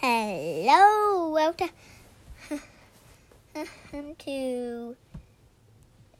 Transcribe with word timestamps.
Hello, 0.00 1.28
welcome 1.30 1.68
to 4.20 4.96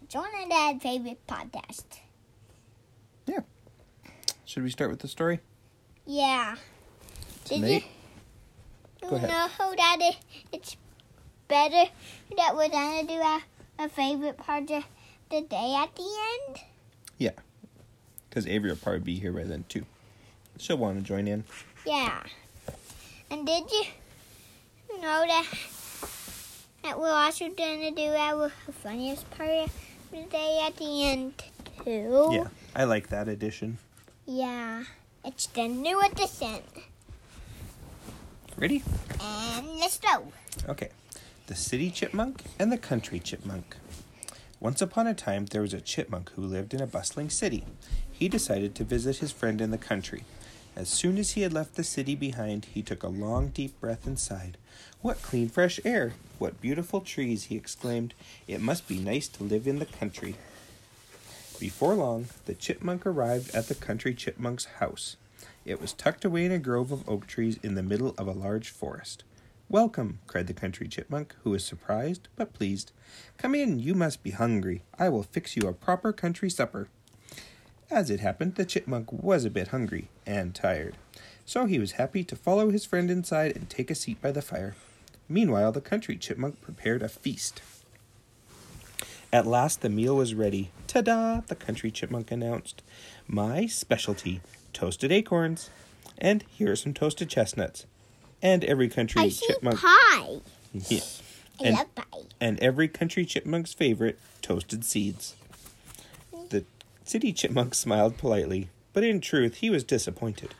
John 0.06 0.26
and 0.38 0.50
Dad's 0.50 0.82
favorite 0.82 1.26
podcast. 1.26 1.84
Yeah. 3.24 3.40
Should 4.44 4.64
we 4.64 4.70
start 4.70 4.90
with 4.90 5.00
the 5.00 5.08
story? 5.08 5.40
Yeah. 6.04 6.56
Did 7.46 7.54
Tonight? 7.54 7.84
you, 9.02 9.08
Go 9.08 9.10
you 9.12 9.16
ahead. 9.16 9.30
know 9.30 9.74
that 9.76 9.96
it, 10.00 10.16
it's 10.52 10.76
better 11.48 11.90
that 12.36 12.54
we're 12.54 12.68
gonna 12.68 13.06
do 13.06 13.14
our, 13.14 13.40
our 13.78 13.88
favorite 13.88 14.36
part 14.36 14.70
of 14.70 14.84
the 15.30 15.40
day 15.40 15.74
at 15.74 15.96
the 15.96 16.02
end? 16.48 16.58
Yeah. 17.16 17.30
Because 18.28 18.46
Avery 18.46 18.68
will 18.68 18.76
probably 18.76 19.00
be 19.00 19.18
here 19.18 19.32
by 19.32 19.44
then, 19.44 19.64
too. 19.70 19.86
She'll 20.58 20.76
want 20.76 20.98
to 20.98 21.02
join 21.02 21.26
in. 21.26 21.44
Yeah. 21.86 22.24
And 23.30 23.46
did 23.46 23.64
you 23.70 23.84
know 25.00 25.24
that 25.26 25.46
that 26.82 26.98
we're 26.98 27.12
also 27.12 27.48
gonna 27.50 27.90
do 27.92 28.08
our 28.08 28.50
funniest 28.82 29.30
part 29.30 29.50
of 29.50 29.72
the 30.10 30.22
day 30.30 30.60
at 30.66 30.76
the 30.76 31.04
end 31.04 31.42
too? 31.84 32.28
Yeah. 32.32 32.48
I 32.74 32.84
like 32.84 33.08
that 33.08 33.28
addition. 33.28 33.78
Yeah. 34.26 34.84
It's 35.24 35.46
the 35.46 35.68
new 35.68 36.00
edition. 36.00 36.62
Ready? 38.56 38.82
And 39.20 39.78
let's 39.78 39.98
go. 39.98 40.32
Okay. 40.68 40.90
The 41.46 41.54
city 41.54 41.90
chipmunk 41.90 42.42
and 42.58 42.72
the 42.72 42.78
country 42.78 43.20
chipmunk. 43.20 43.76
Once 44.58 44.82
upon 44.82 45.06
a 45.06 45.14
time, 45.14 45.46
there 45.46 45.62
was 45.62 45.72
a 45.72 45.80
chipmunk 45.80 46.30
who 46.32 46.42
lived 46.42 46.74
in 46.74 46.80
a 46.80 46.86
bustling 46.86 47.30
city. 47.30 47.64
He 48.10 48.28
decided 48.28 48.74
to 48.74 48.84
visit 48.84 49.18
his 49.18 49.32
friend 49.32 49.60
in 49.60 49.70
the 49.70 49.78
country. 49.78 50.24
As 50.80 50.88
soon 50.88 51.18
as 51.18 51.32
he 51.32 51.42
had 51.42 51.52
left 51.52 51.74
the 51.74 51.84
city 51.84 52.14
behind, 52.14 52.64
he 52.64 52.80
took 52.80 53.02
a 53.02 53.08
long, 53.08 53.48
deep 53.48 53.78
breath 53.80 54.06
and 54.06 54.18
sighed. 54.18 54.56
What 55.02 55.20
clean, 55.20 55.50
fresh 55.50 55.78
air! 55.84 56.14
What 56.38 56.62
beautiful 56.62 57.02
trees! 57.02 57.44
he 57.44 57.56
exclaimed. 57.56 58.14
It 58.48 58.62
must 58.62 58.88
be 58.88 58.98
nice 58.98 59.28
to 59.28 59.44
live 59.44 59.66
in 59.66 59.78
the 59.78 59.84
country. 59.84 60.36
Before 61.58 61.94
long, 61.94 62.28
the 62.46 62.54
chipmunk 62.54 63.04
arrived 63.04 63.54
at 63.54 63.68
the 63.68 63.74
country 63.74 64.14
chipmunk's 64.14 64.64
house. 64.80 65.16
It 65.66 65.82
was 65.82 65.92
tucked 65.92 66.24
away 66.24 66.46
in 66.46 66.52
a 66.52 66.58
grove 66.58 66.92
of 66.92 67.06
oak 67.06 67.26
trees 67.26 67.58
in 67.62 67.74
the 67.74 67.82
middle 67.82 68.14
of 68.16 68.26
a 68.26 68.32
large 68.32 68.70
forest. 68.70 69.22
Welcome, 69.68 70.20
cried 70.26 70.46
the 70.46 70.54
country 70.54 70.88
chipmunk, 70.88 71.36
who 71.44 71.50
was 71.50 71.62
surprised 71.62 72.28
but 72.36 72.54
pleased. 72.54 72.92
Come 73.36 73.54
in, 73.54 73.80
you 73.80 73.94
must 73.94 74.22
be 74.22 74.30
hungry. 74.30 74.84
I 74.98 75.10
will 75.10 75.24
fix 75.24 75.56
you 75.56 75.68
a 75.68 75.74
proper 75.74 76.14
country 76.14 76.48
supper. 76.48 76.88
As 77.90 78.08
it 78.10 78.20
happened, 78.20 78.54
the 78.54 78.64
chipmunk 78.64 79.12
was 79.12 79.44
a 79.44 79.50
bit 79.50 79.68
hungry 79.68 80.08
and 80.26 80.54
tired, 80.54 80.96
so 81.44 81.66
he 81.66 81.78
was 81.78 81.92
happy 81.92 82.22
to 82.24 82.36
follow 82.36 82.70
his 82.70 82.84
friend 82.84 83.10
inside 83.10 83.56
and 83.56 83.68
take 83.68 83.90
a 83.90 83.94
seat 83.96 84.20
by 84.22 84.30
the 84.30 84.42
fire. 84.42 84.76
Meanwhile, 85.28 85.72
the 85.72 85.80
country 85.80 86.16
chipmunk 86.16 86.60
prepared 86.60 87.02
a 87.02 87.08
feast. 87.08 87.62
At 89.32 89.46
last, 89.46 89.80
the 89.80 89.88
meal 89.88 90.16
was 90.16 90.34
ready. 90.34 90.70
Ta 90.88 91.00
da! 91.02 91.40
The 91.46 91.54
country 91.54 91.90
chipmunk 91.90 92.30
announced. 92.32 92.82
My 93.28 93.66
specialty 93.66 94.40
toasted 94.72 95.12
acorns. 95.12 95.70
And 96.18 96.42
here 96.50 96.72
are 96.72 96.76
some 96.76 96.92
toasted 96.94 97.28
chestnuts. 97.30 97.86
And 98.42 98.64
every 98.64 98.88
country 98.88 99.22
I 99.22 99.28
chipmunk. 99.30 99.78
pie. 99.80 100.40
Yeah. 100.74 101.00
I 101.60 101.64
And- 101.64 101.76
love 101.76 101.94
pie. 101.94 102.04
and 102.40 102.58
every 102.60 102.88
country 102.88 103.24
chipmunk's 103.24 103.72
favorite, 103.72 104.18
toasted 104.42 104.84
seeds. 104.84 105.34
City 107.10 107.32
chipmunk 107.32 107.74
smiled 107.74 108.18
politely, 108.18 108.68
but 108.92 109.02
in 109.02 109.20
truth 109.20 109.56
he 109.56 109.68
was 109.68 109.82
disappointed. 109.82 110.54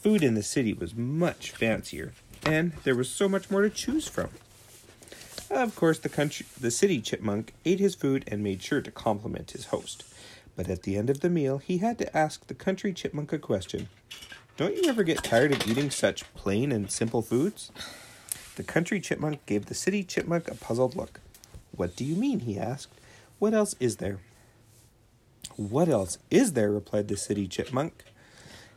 Food 0.00 0.22
in 0.22 0.34
the 0.34 0.42
city 0.44 0.72
was 0.72 0.94
much 0.94 1.50
fancier, 1.50 2.12
and 2.44 2.74
there 2.84 2.94
was 2.94 3.08
so 3.08 3.28
much 3.28 3.50
more 3.50 3.62
to 3.62 3.70
choose 3.70 4.06
from. 4.06 4.28
Of 5.50 5.74
course, 5.74 5.98
the 5.98 6.08
country, 6.08 6.46
the 6.60 6.70
city 6.70 7.00
chipmunk 7.00 7.54
ate 7.64 7.80
his 7.80 7.96
food 7.96 8.22
and 8.28 8.40
made 8.40 8.62
sure 8.62 8.80
to 8.80 8.90
compliment 8.92 9.50
his 9.50 9.66
host. 9.66 10.04
But 10.54 10.70
at 10.70 10.84
the 10.84 10.96
end 10.96 11.10
of 11.10 11.22
the 11.22 11.28
meal, 11.28 11.58
he 11.58 11.78
had 11.78 11.98
to 11.98 12.16
ask 12.16 12.46
the 12.46 12.54
country 12.54 12.92
chipmunk 12.92 13.32
a 13.32 13.38
question. 13.40 13.88
Don't 14.56 14.76
you 14.76 14.88
ever 14.88 15.02
get 15.02 15.24
tired 15.24 15.50
of 15.50 15.68
eating 15.68 15.90
such 15.90 16.32
plain 16.34 16.70
and 16.70 16.88
simple 16.88 17.20
foods? 17.20 17.72
The 18.54 18.62
country 18.62 19.00
chipmunk 19.00 19.44
gave 19.44 19.66
the 19.66 19.74
city 19.74 20.04
chipmunk 20.04 20.46
a 20.46 20.54
puzzled 20.54 20.94
look. 20.94 21.18
What 21.72 21.96
do 21.96 22.04
you 22.04 22.14
mean? 22.14 22.38
he 22.46 22.56
asked. 22.56 22.94
What 23.40 23.54
else 23.54 23.74
is 23.80 23.96
there? 23.96 24.20
What 25.56 25.88
else 25.88 26.18
is 26.30 26.52
there? 26.52 26.70
replied 26.70 27.08
the 27.08 27.16
city 27.16 27.48
chipmunk. 27.48 28.04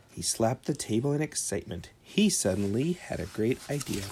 He 0.09 0.21
slapped 0.21 0.65
the 0.65 0.73
table 0.73 1.11
in 1.11 1.21
excitement. 1.21 1.89
He 2.01 2.29
suddenly 2.29 2.93
had 2.93 3.19
a 3.19 3.25
great 3.25 3.59
idea. 3.69 4.03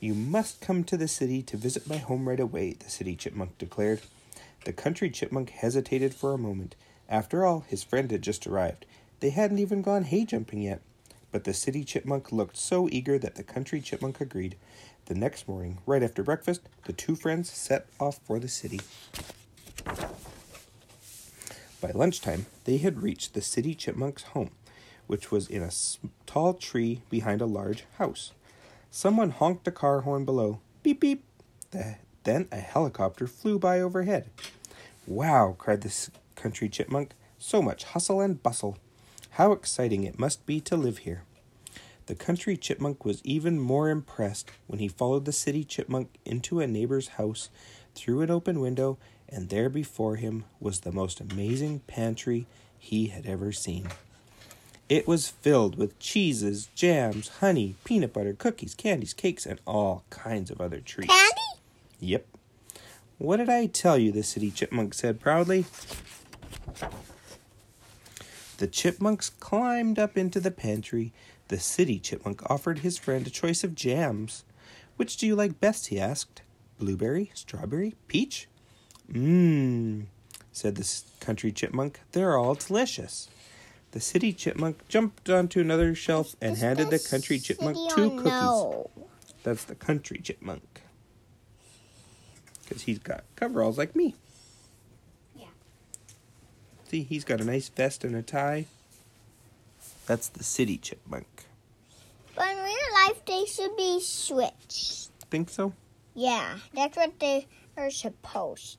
You 0.00 0.12
must 0.12 0.60
come 0.60 0.82
to 0.84 0.96
the 0.96 1.06
city 1.06 1.40
to 1.42 1.56
visit 1.56 1.88
my 1.88 1.98
home 1.98 2.28
right 2.28 2.40
away, 2.40 2.72
the 2.72 2.90
city 2.90 3.14
chipmunk 3.14 3.58
declared. 3.58 4.00
The 4.64 4.72
country 4.72 5.08
chipmunk 5.08 5.50
hesitated 5.50 6.16
for 6.16 6.32
a 6.32 6.38
moment. 6.38 6.74
After 7.08 7.46
all, 7.46 7.60
his 7.68 7.84
friend 7.84 8.10
had 8.10 8.22
just 8.22 8.44
arrived. 8.44 8.86
They 9.20 9.30
hadn't 9.30 9.60
even 9.60 9.82
gone 9.82 10.02
hay 10.02 10.24
jumping 10.24 10.62
yet. 10.62 10.80
But 11.30 11.44
the 11.44 11.54
city 11.54 11.84
chipmunk 11.84 12.32
looked 12.32 12.56
so 12.56 12.88
eager 12.90 13.20
that 13.20 13.36
the 13.36 13.44
country 13.44 13.80
chipmunk 13.80 14.20
agreed. 14.20 14.56
The 15.06 15.14
next 15.14 15.46
morning, 15.46 15.78
right 15.86 16.02
after 16.02 16.24
breakfast, 16.24 16.62
the 16.86 16.92
two 16.92 17.14
friends 17.14 17.52
set 17.52 17.86
off 18.00 18.18
for 18.24 18.40
the 18.40 18.48
city. 18.48 18.80
By 21.84 21.90
lunchtime, 21.90 22.46
they 22.64 22.78
had 22.78 23.02
reached 23.02 23.34
the 23.34 23.42
city 23.42 23.74
chipmunk's 23.74 24.22
home, 24.22 24.52
which 25.06 25.30
was 25.30 25.46
in 25.46 25.62
a 25.62 25.70
tall 26.24 26.54
tree 26.54 27.02
behind 27.10 27.42
a 27.42 27.46
large 27.46 27.84
house. 27.98 28.32
Someone 28.90 29.28
honked 29.28 29.68
a 29.68 29.70
car 29.70 30.00
horn 30.00 30.24
below. 30.24 30.60
Beep 30.82 31.00
beep. 31.00 31.24
The, 31.72 31.96
then 32.22 32.48
a 32.50 32.56
helicopter 32.56 33.26
flew 33.26 33.58
by 33.58 33.82
overhead. 33.82 34.30
Wow, 35.06 35.56
cried 35.58 35.82
the 35.82 35.94
country 36.36 36.70
chipmunk. 36.70 37.10
So 37.36 37.60
much 37.60 37.84
hustle 37.84 38.22
and 38.22 38.42
bustle. 38.42 38.78
How 39.32 39.52
exciting 39.52 40.04
it 40.04 40.18
must 40.18 40.46
be 40.46 40.60
to 40.62 40.78
live 40.78 40.98
here. 40.98 41.24
The 42.06 42.14
country 42.14 42.56
chipmunk 42.56 43.04
was 43.04 43.20
even 43.24 43.60
more 43.60 43.90
impressed 43.90 44.50
when 44.68 44.78
he 44.78 44.88
followed 44.88 45.26
the 45.26 45.32
city 45.32 45.64
chipmunk 45.64 46.16
into 46.24 46.60
a 46.60 46.66
neighbor's 46.66 47.08
house 47.08 47.50
through 47.94 48.22
an 48.22 48.30
open 48.30 48.60
window, 48.60 48.96
and 49.34 49.48
there 49.48 49.68
before 49.68 50.16
him 50.16 50.44
was 50.60 50.80
the 50.80 50.92
most 50.92 51.20
amazing 51.20 51.80
pantry 51.88 52.46
he 52.78 53.08
had 53.08 53.26
ever 53.26 53.50
seen. 53.50 53.88
It 54.88 55.08
was 55.08 55.28
filled 55.28 55.76
with 55.76 55.98
cheeses, 55.98 56.68
jams, 56.74 57.28
honey, 57.40 57.74
peanut 57.84 58.12
butter, 58.12 58.34
cookies, 58.34 58.74
candies, 58.74 59.12
cakes, 59.12 59.44
and 59.44 59.58
all 59.66 60.04
kinds 60.08 60.50
of 60.50 60.60
other 60.60 60.80
treats. 60.80 61.12
Candy? 61.12 61.60
Yep. 61.98 62.26
What 63.18 63.38
did 63.38 63.48
I 63.48 63.66
tell 63.66 63.98
you? 63.98 64.12
The 64.12 64.22
city 64.22 64.50
chipmunk 64.50 64.94
said 64.94 65.20
proudly. 65.20 65.64
The 68.58 68.66
chipmunks 68.68 69.30
climbed 69.30 69.98
up 69.98 70.16
into 70.16 70.38
the 70.38 70.50
pantry. 70.50 71.12
The 71.48 71.58
city 71.58 71.98
chipmunk 71.98 72.48
offered 72.48 72.80
his 72.80 72.98
friend 72.98 73.26
a 73.26 73.30
choice 73.30 73.64
of 73.64 73.74
jams. 73.74 74.44
Which 74.96 75.16
do 75.16 75.26
you 75.26 75.34
like 75.34 75.60
best? 75.60 75.88
he 75.88 75.98
asked. 75.98 76.42
Blueberry, 76.78 77.32
strawberry, 77.34 77.94
peach? 78.06 78.48
Mmm, 79.12 80.06
said 80.52 80.76
the 80.76 81.02
country 81.20 81.52
chipmunk. 81.52 82.00
They're 82.12 82.36
all 82.36 82.54
delicious. 82.54 83.28
The 83.92 84.00
city 84.00 84.32
chipmunk 84.32 84.88
jumped 84.88 85.30
onto 85.30 85.60
another 85.60 85.94
shelf 85.94 86.34
and 86.40 86.54
Is 86.54 86.60
handed 86.60 86.90
the 86.90 86.98
country 86.98 87.38
chipmunk 87.38 87.76
two 87.94 88.10
cookies. 88.10 88.24
No. 88.24 88.90
That's 89.44 89.64
the 89.64 89.74
country 89.74 90.18
chipmunk. 90.18 90.82
Because 92.62 92.82
he's 92.82 92.98
got 92.98 93.24
coveralls 93.36 93.78
like 93.78 93.94
me. 93.94 94.16
Yeah. 95.36 95.46
See, 96.88 97.02
he's 97.02 97.24
got 97.24 97.40
a 97.40 97.44
nice 97.44 97.68
vest 97.68 98.02
and 98.02 98.16
a 98.16 98.22
tie. 98.22 98.66
That's 100.06 100.28
the 100.28 100.42
city 100.42 100.76
chipmunk. 100.76 101.26
But 102.34 102.48
in 102.48 102.56
real 102.58 103.06
life, 103.06 103.24
they 103.26 103.44
should 103.44 103.76
be 103.76 104.00
switched. 104.00 105.10
Think 105.30 105.50
so? 105.50 105.72
Yeah, 106.14 106.58
that's 106.74 106.96
what 106.96 107.20
they 107.20 107.46
are 107.76 107.90
supposed. 107.90 108.78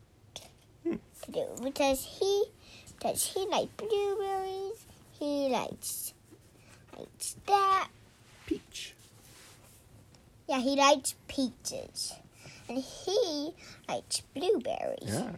To 1.26 1.32
do. 1.32 1.46
Because 1.64 2.06
he, 2.20 2.46
because 2.88 3.34
he 3.34 3.46
likes 3.48 3.72
blueberries, 3.78 4.86
he 5.20 5.50
likes, 5.50 6.14
likes 6.98 7.36
that. 7.48 7.90
Peach. 8.46 8.94
Yeah, 10.48 10.60
he 10.60 10.76
likes 10.76 11.16
peaches, 11.28 12.14
and 12.70 12.78
he 12.78 13.54
likes 13.90 14.22
blueberries. 14.34 15.04
Yeah. 15.08 15.32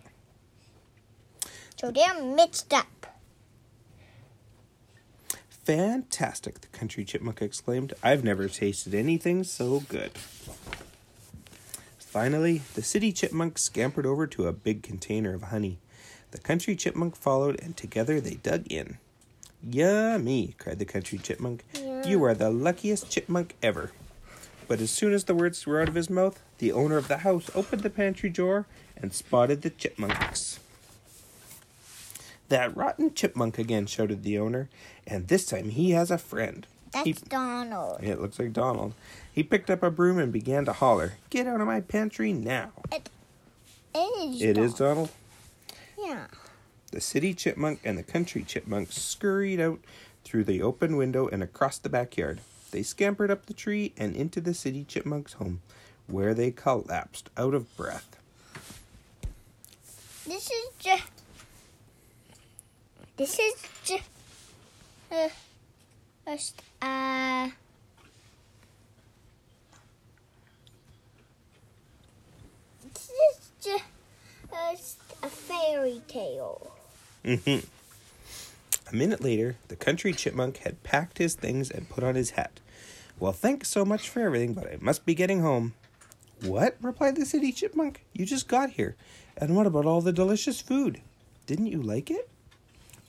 So 1.80 1.92
they're 1.92 2.22
mixed 2.22 2.74
up. 2.74 2.88
Fantastic, 5.64 6.62
the 6.62 6.68
country 6.68 7.04
chipmunk 7.04 7.42
exclaimed. 7.42 7.94
I've 8.02 8.24
never 8.24 8.48
tasted 8.48 8.94
anything 8.96 9.44
so 9.44 9.82
good. 9.82 10.12
Finally, 12.18 12.64
the 12.74 12.82
city 12.82 13.12
chipmunk 13.12 13.60
scampered 13.60 14.08
over 14.08 14.26
to 14.26 14.48
a 14.48 14.52
big 14.52 14.82
container 14.82 15.36
of 15.36 15.44
honey. 15.44 15.78
The 16.32 16.40
country 16.40 16.76
chipmunk 16.76 17.16
followed, 17.16 17.60
and 17.62 17.78
together 17.78 18.20
they 18.20 18.34
dug 18.34 18.66
in. 18.72 18.98
Yummy, 19.64 20.56
cried 20.58 20.80
the 20.80 20.86
country 20.86 21.20
chipmunk. 21.20 21.64
Yummy. 21.76 22.10
You 22.10 22.24
are 22.24 22.34
the 22.34 22.50
luckiest 22.50 23.12
chipmunk 23.12 23.54
ever. 23.62 23.92
But 24.68 24.82
as 24.82 24.90
soon 24.90 25.14
as 25.14 25.26
the 25.26 25.36
words 25.36 25.68
were 25.68 25.80
out 25.80 25.90
of 25.90 25.94
his 25.94 26.10
mouth, 26.10 26.42
the 26.58 26.72
owner 26.72 26.98
of 26.98 27.08
the 27.08 27.18
house 27.18 27.52
opened 27.54 27.84
the 27.84 27.92
pantry 27.92 28.32
door 28.32 28.66
and 29.00 29.14
spotted 29.14 29.62
the 29.62 29.70
chipmunks. 29.70 30.60
That 32.50 32.76
rotten 32.76 33.14
chipmunk 33.14 33.60
again, 33.60 33.86
shouted 33.86 34.24
the 34.24 34.40
owner, 34.40 34.70
and 35.06 35.28
this 35.28 35.46
time 35.46 35.70
he 35.70 35.92
has 35.92 36.10
a 36.10 36.18
friend. 36.18 36.66
That's 36.92 37.06
He- 37.06 37.14
Donald. 37.14 38.04
It 38.04 38.22
looks 38.22 38.40
like 38.40 38.54
Donald. 38.54 38.94
He 39.32 39.44
picked 39.44 39.70
up 39.70 39.84
a 39.84 39.92
broom 39.92 40.18
and 40.18 40.32
began 40.34 40.66
to 40.66 40.74
holler, 40.74 41.14
Get 41.30 41.48
out 41.48 41.62
of 41.62 41.68
my 41.68 41.82
pantry 41.82 42.34
now! 42.34 42.72
It 42.92 43.10
is. 43.96 44.42
It 44.42 44.58
is 44.58 44.74
Donald. 44.74 44.78
Donald. 44.78 45.10
Yeah. 45.98 46.28
The 46.92 47.02
city 47.02 47.34
chipmunk 47.34 47.82
and 47.84 47.98
the 47.98 48.04
country 48.04 48.44
chipmunk 48.44 48.92
scurried 48.92 49.60
out 49.60 49.80
through 50.24 50.46
the 50.46 50.62
open 50.62 50.96
window 50.98 51.28
and 51.28 51.44
across 51.44 51.78
the 51.78 51.90
backyard. 51.90 52.40
They 52.72 52.84
scampered 52.84 53.32
up 53.32 53.46
the 53.46 53.54
tree 53.54 53.94
and 53.98 54.16
into 54.16 54.42
the 54.42 54.54
city 54.54 54.84
chipmunk's 54.86 55.34
home, 55.34 55.62
where 56.08 56.34
they 56.34 56.52
collapsed 56.52 57.30
out 57.38 57.54
of 57.54 57.76
breath. 57.78 58.18
This 60.26 60.50
is 60.50 60.70
just. 60.80 61.12
This 63.16 63.40
is 63.40 63.54
just. 63.84 64.04
Uh, 65.12 65.30
just 66.28 66.62
uh. 66.82 67.50
This 72.94 73.10
is 73.10 73.50
just, 73.62 73.84
just 74.52 74.98
a 75.24 75.30
fairy 75.30 76.02
tale. 76.08 76.74
Mhm. 77.24 77.66
A 78.92 78.96
minute 78.96 79.22
later, 79.22 79.56
the 79.70 79.76
country 79.76 80.14
chipmunk 80.14 80.58
had 80.58 80.84
packed 80.84 81.18
his 81.18 81.36
things 81.36 81.70
and 81.72 81.90
put 81.90 82.04
on 82.04 82.16
his 82.16 82.32
hat. 82.32 82.60
Well, 83.20 83.34
thanks 83.34 83.70
so 83.70 83.84
much 83.84 84.10
for 84.10 84.22
everything, 84.22 84.54
but 84.54 84.68
I 84.68 84.78
must 84.80 85.06
be 85.06 85.16
getting 85.16 85.42
home. 85.42 85.74
What? 86.42 86.78
replied 86.82 87.16
the 87.16 87.26
city 87.26 87.52
chipmunk. 87.52 88.06
You 88.14 88.26
just 88.26 88.48
got 88.48 88.72
here. 88.72 88.96
And 89.38 89.56
what 89.56 89.66
about 89.66 89.86
all 89.86 90.02
the 90.02 90.14
delicious 90.14 90.62
food? 90.62 91.02
Didn't 91.46 91.68
you 91.68 91.82
like 91.82 92.12
it? 92.12 92.30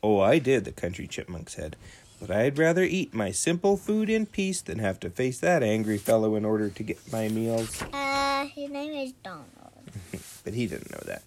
Oh, 0.02 0.20
I 0.20 0.38
did, 0.38 0.64
the 0.64 0.72
country 0.72 1.06
chipmunk 1.06 1.50
said. 1.50 1.76
But 2.20 2.30
I'd 2.30 2.58
rather 2.58 2.82
eat 2.82 3.14
my 3.14 3.30
simple 3.30 3.76
food 3.76 4.10
in 4.10 4.26
peace 4.26 4.60
than 4.60 4.80
have 4.80 4.98
to 5.00 5.10
face 5.10 5.38
that 5.40 5.62
angry 5.62 5.98
fellow 5.98 6.34
in 6.34 6.44
order 6.44 6.68
to 6.68 6.82
get 6.82 7.12
my 7.12 7.28
meals. 7.28 7.82
Uh, 7.92 8.46
his 8.46 8.70
name 8.70 8.92
is 8.94 9.12
Donald. 9.22 9.46
But 10.44 10.54
he 10.54 10.66
didn't 10.66 10.90
know 10.90 11.02
that. 11.04 11.22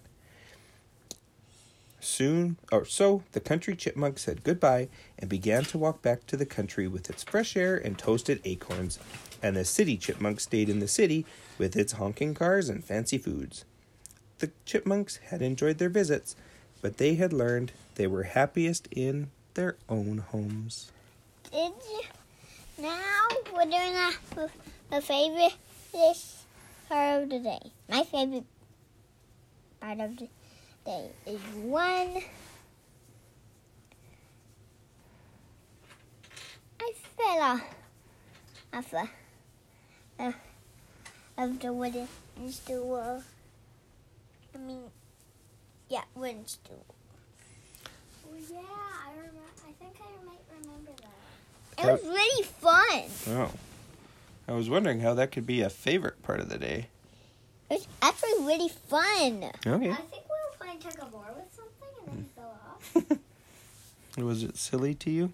Soon, 2.00 2.56
or 2.72 2.84
so, 2.84 3.22
the 3.30 3.40
country 3.40 3.76
chipmunk 3.76 4.18
said 4.18 4.42
goodbye 4.42 4.88
and 5.18 5.30
began 5.30 5.62
to 5.66 5.78
walk 5.78 6.02
back 6.02 6.26
to 6.26 6.36
the 6.36 6.44
country 6.44 6.88
with 6.88 7.08
its 7.08 7.22
fresh 7.22 7.56
air 7.56 7.76
and 7.76 7.96
toasted 7.96 8.40
acorns, 8.44 8.98
and 9.40 9.54
the 9.56 9.64
city 9.64 9.96
chipmunk 9.96 10.40
stayed 10.40 10.68
in 10.68 10.80
the 10.80 10.88
city 10.88 11.24
with 11.58 11.76
its 11.76 11.92
honking 11.92 12.34
cars 12.34 12.68
and 12.68 12.84
fancy 12.84 13.18
foods. 13.18 13.64
The 14.40 14.50
chipmunks 14.64 15.18
had 15.28 15.40
enjoyed 15.42 15.78
their 15.78 15.88
visits, 15.88 16.34
but 16.80 16.96
they 16.96 17.14
had 17.14 17.32
learned 17.32 17.70
they 17.94 18.08
were 18.08 18.24
happiest 18.24 18.88
in 18.90 19.30
their 19.54 19.76
own 19.88 20.18
homes. 20.18 20.90
Did 21.50 21.72
you? 21.90 22.02
Now 22.78 23.28
we're 23.54 23.64
doing 23.64 23.94
a, 23.94 24.96
a 24.96 25.00
favorite 25.00 25.54
this 25.92 26.44
part 26.88 27.22
of 27.22 27.30
the 27.30 27.38
day. 27.38 27.70
My 27.88 28.02
favorite 28.02 28.44
part 29.80 30.00
of 30.00 30.16
the 30.16 30.28
day 30.86 31.10
is 31.26 31.40
one. 31.62 32.22
I 36.80 36.92
fell 37.16 37.60
off 38.72 38.92
of 38.92 39.08
a, 40.18 40.22
uh, 40.22 40.32
of 41.38 41.60
the 41.60 41.72
wooden 41.72 42.08
stool. 42.48 43.22
I 44.54 44.58
mean, 44.58 44.84
yeah, 45.88 46.04
wooden 46.14 46.46
stool. 46.46 46.84
Well, 48.24 48.40
yeah, 48.50 49.11
think 49.82 49.96
I 50.00 50.26
might 50.26 50.40
remember 50.60 50.92
that. 51.02 51.84
It 51.84 51.92
was 51.92 52.02
really 52.04 52.44
fun. 52.44 53.36
Oh. 53.36 53.50
I 54.48 54.52
was 54.52 54.68
wondering 54.68 55.00
how 55.00 55.14
that 55.14 55.32
could 55.32 55.46
be 55.46 55.62
a 55.62 55.70
favorite 55.70 56.22
part 56.22 56.40
of 56.40 56.48
the 56.48 56.58
day. 56.58 56.86
It 57.70 57.74
was 57.74 57.88
actually 58.02 58.44
really 58.44 58.68
fun. 58.68 59.50
Okay. 59.66 59.90
I 59.90 59.94
think 59.94 60.24
we 60.24 60.36
were 60.36 60.56
playing 60.58 60.78
tug 60.78 60.98
of 61.00 61.12
war 61.12 61.24
with 61.34 61.54
something, 61.54 61.88
and 61.98 62.06
then 62.06 62.14
hmm. 62.14 62.20
it 62.20 62.30
fell 62.34 63.18
off. 63.18 63.18
Was 64.24 64.42
it 64.42 64.58
silly 64.58 64.94
to 64.96 65.10
you? 65.10 65.32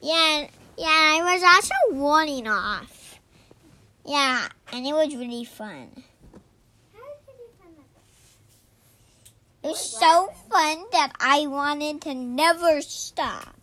Yeah, 0.00 0.46
yeah, 0.78 0.86
I 0.86 1.20
was 1.34 1.42
also 1.42 1.74
running 2.02 2.48
off. 2.48 3.18
Yeah, 4.06 4.48
and 4.72 4.86
it 4.86 4.92
was 4.92 5.14
really 5.14 5.44
fun. 5.44 6.04
How 6.92 7.00
did 7.26 7.36
you 7.38 7.48
find 7.58 7.76
that? 9.62 9.68
It 9.68 9.68
was 9.68 9.80
so 9.80 10.32
fun 10.50 10.84
that 10.92 11.12
I 11.20 11.46
wanted 11.46 12.00
to 12.02 12.14
never 12.14 12.82
stop. 12.82 13.53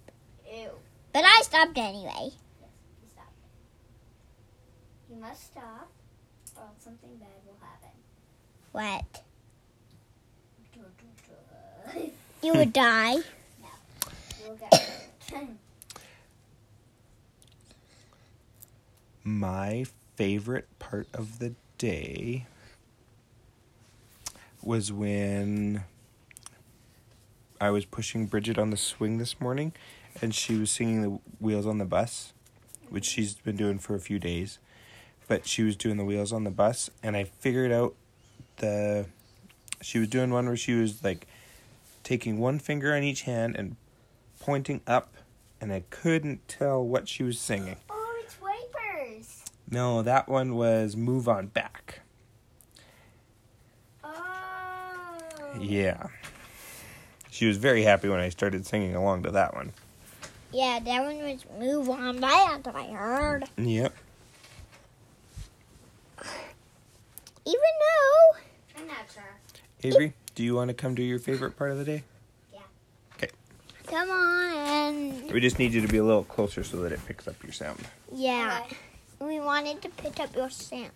Ew. 0.51 0.69
But 1.13 1.23
I 1.23 1.41
stopped 1.43 1.77
anyway. 1.77 2.11
Yes, 2.29 2.33
you 3.01 3.09
stopped. 3.09 3.35
You 5.09 5.15
must 5.17 5.45
stop, 5.45 5.89
or 6.57 6.63
else 6.63 6.83
something 6.83 7.15
bad 7.17 7.29
will 7.45 7.57
happen. 7.61 7.89
What? 8.71 9.23
You'll 11.93 12.11
You 12.43 12.53
would 12.53 12.73
die? 12.73 13.17
get. 14.59 15.09
My 19.23 19.85
favorite 20.15 20.67
part 20.79 21.07
of 21.13 21.39
the 21.39 21.53
day 21.77 22.47
was 24.63 24.91
when 24.91 25.83
I 27.59 27.69
was 27.69 27.85
pushing 27.85 28.25
Bridget 28.25 28.57
on 28.57 28.71
the 28.71 28.77
swing 28.77 29.17
this 29.17 29.39
morning 29.39 29.73
and 30.21 30.33
she 30.33 30.57
was 30.57 30.71
singing 30.71 31.01
the 31.01 31.19
wheels 31.39 31.65
on 31.65 31.77
the 31.77 31.85
bus, 31.85 32.33
which 32.89 33.05
she's 33.05 33.35
been 33.35 33.55
doing 33.55 33.79
for 33.79 33.95
a 33.95 33.99
few 33.99 34.19
days. 34.19 34.59
But 35.27 35.47
she 35.47 35.63
was 35.63 35.75
doing 35.75 35.97
the 35.97 36.05
wheels 36.05 36.33
on 36.33 36.43
the 36.43 36.51
bus 36.51 36.89
and 37.01 37.15
I 37.15 37.23
figured 37.23 37.71
out 37.71 37.95
the 38.57 39.05
she 39.81 39.97
was 39.97 40.07
doing 40.07 40.31
one 40.31 40.45
where 40.45 40.57
she 40.57 40.73
was 40.73 41.03
like 41.03 41.27
taking 42.03 42.37
one 42.37 42.59
finger 42.59 42.93
on 42.93 43.03
each 43.03 43.23
hand 43.23 43.55
and 43.55 43.75
pointing 44.39 44.81
up 44.85 45.13
and 45.59 45.71
I 45.71 45.83
couldn't 45.89 46.47
tell 46.47 46.83
what 46.83 47.07
she 47.07 47.23
was 47.23 47.39
singing. 47.39 47.77
oh, 47.89 48.21
it's 48.23 48.37
wipers. 48.41 49.43
No, 49.69 50.01
that 50.01 50.27
one 50.27 50.55
was 50.55 50.95
Move 50.95 51.29
On 51.29 51.47
Back. 51.47 52.01
Oh. 54.03 55.59
Yeah. 55.59 56.07
She 57.29 57.47
was 57.47 57.57
very 57.57 57.83
happy 57.83 58.09
when 58.09 58.19
I 58.19 58.29
started 58.29 58.65
singing 58.65 58.95
along 58.95 59.23
to 59.23 59.31
that 59.31 59.53
one. 59.53 59.71
Yeah, 60.53 60.79
that 60.83 61.03
one 61.03 61.17
was 61.19 61.45
Move 61.57 61.89
On 61.89 62.19
Back, 62.19 62.67
I 62.75 62.87
heard. 62.87 63.45
Yep. 63.57 63.93
Even 67.45 67.55
though, 67.55 68.81
I'm 68.81 68.87
not 68.87 68.97
sure. 69.13 69.23
Avery, 69.83 70.13
do 70.35 70.43
you 70.43 70.55
want 70.55 70.67
to 70.67 70.73
come 70.73 70.93
do 70.93 71.01
your 71.03 71.19
favorite 71.19 71.57
part 71.57 71.71
of 71.71 71.77
the 71.77 71.85
day? 71.85 72.03
Yeah. 72.53 72.59
Okay. 73.15 73.29
Come 73.87 74.09
on. 74.09 75.27
We 75.31 75.39
just 75.39 75.57
need 75.57 75.71
you 75.73 75.81
to 75.81 75.87
be 75.87 75.97
a 75.97 76.03
little 76.03 76.23
closer 76.25 76.63
so 76.63 76.77
that 76.81 76.91
it 76.91 76.99
picks 77.05 77.27
up 77.27 77.41
your 77.43 77.53
sound. 77.53 77.79
Yeah, 78.13 78.61
Okay. 78.65 78.77
we 79.21 79.39
wanted 79.39 79.81
to 79.81 79.89
pick 79.89 80.19
up 80.19 80.35
your 80.35 80.49
sound. 80.49 80.91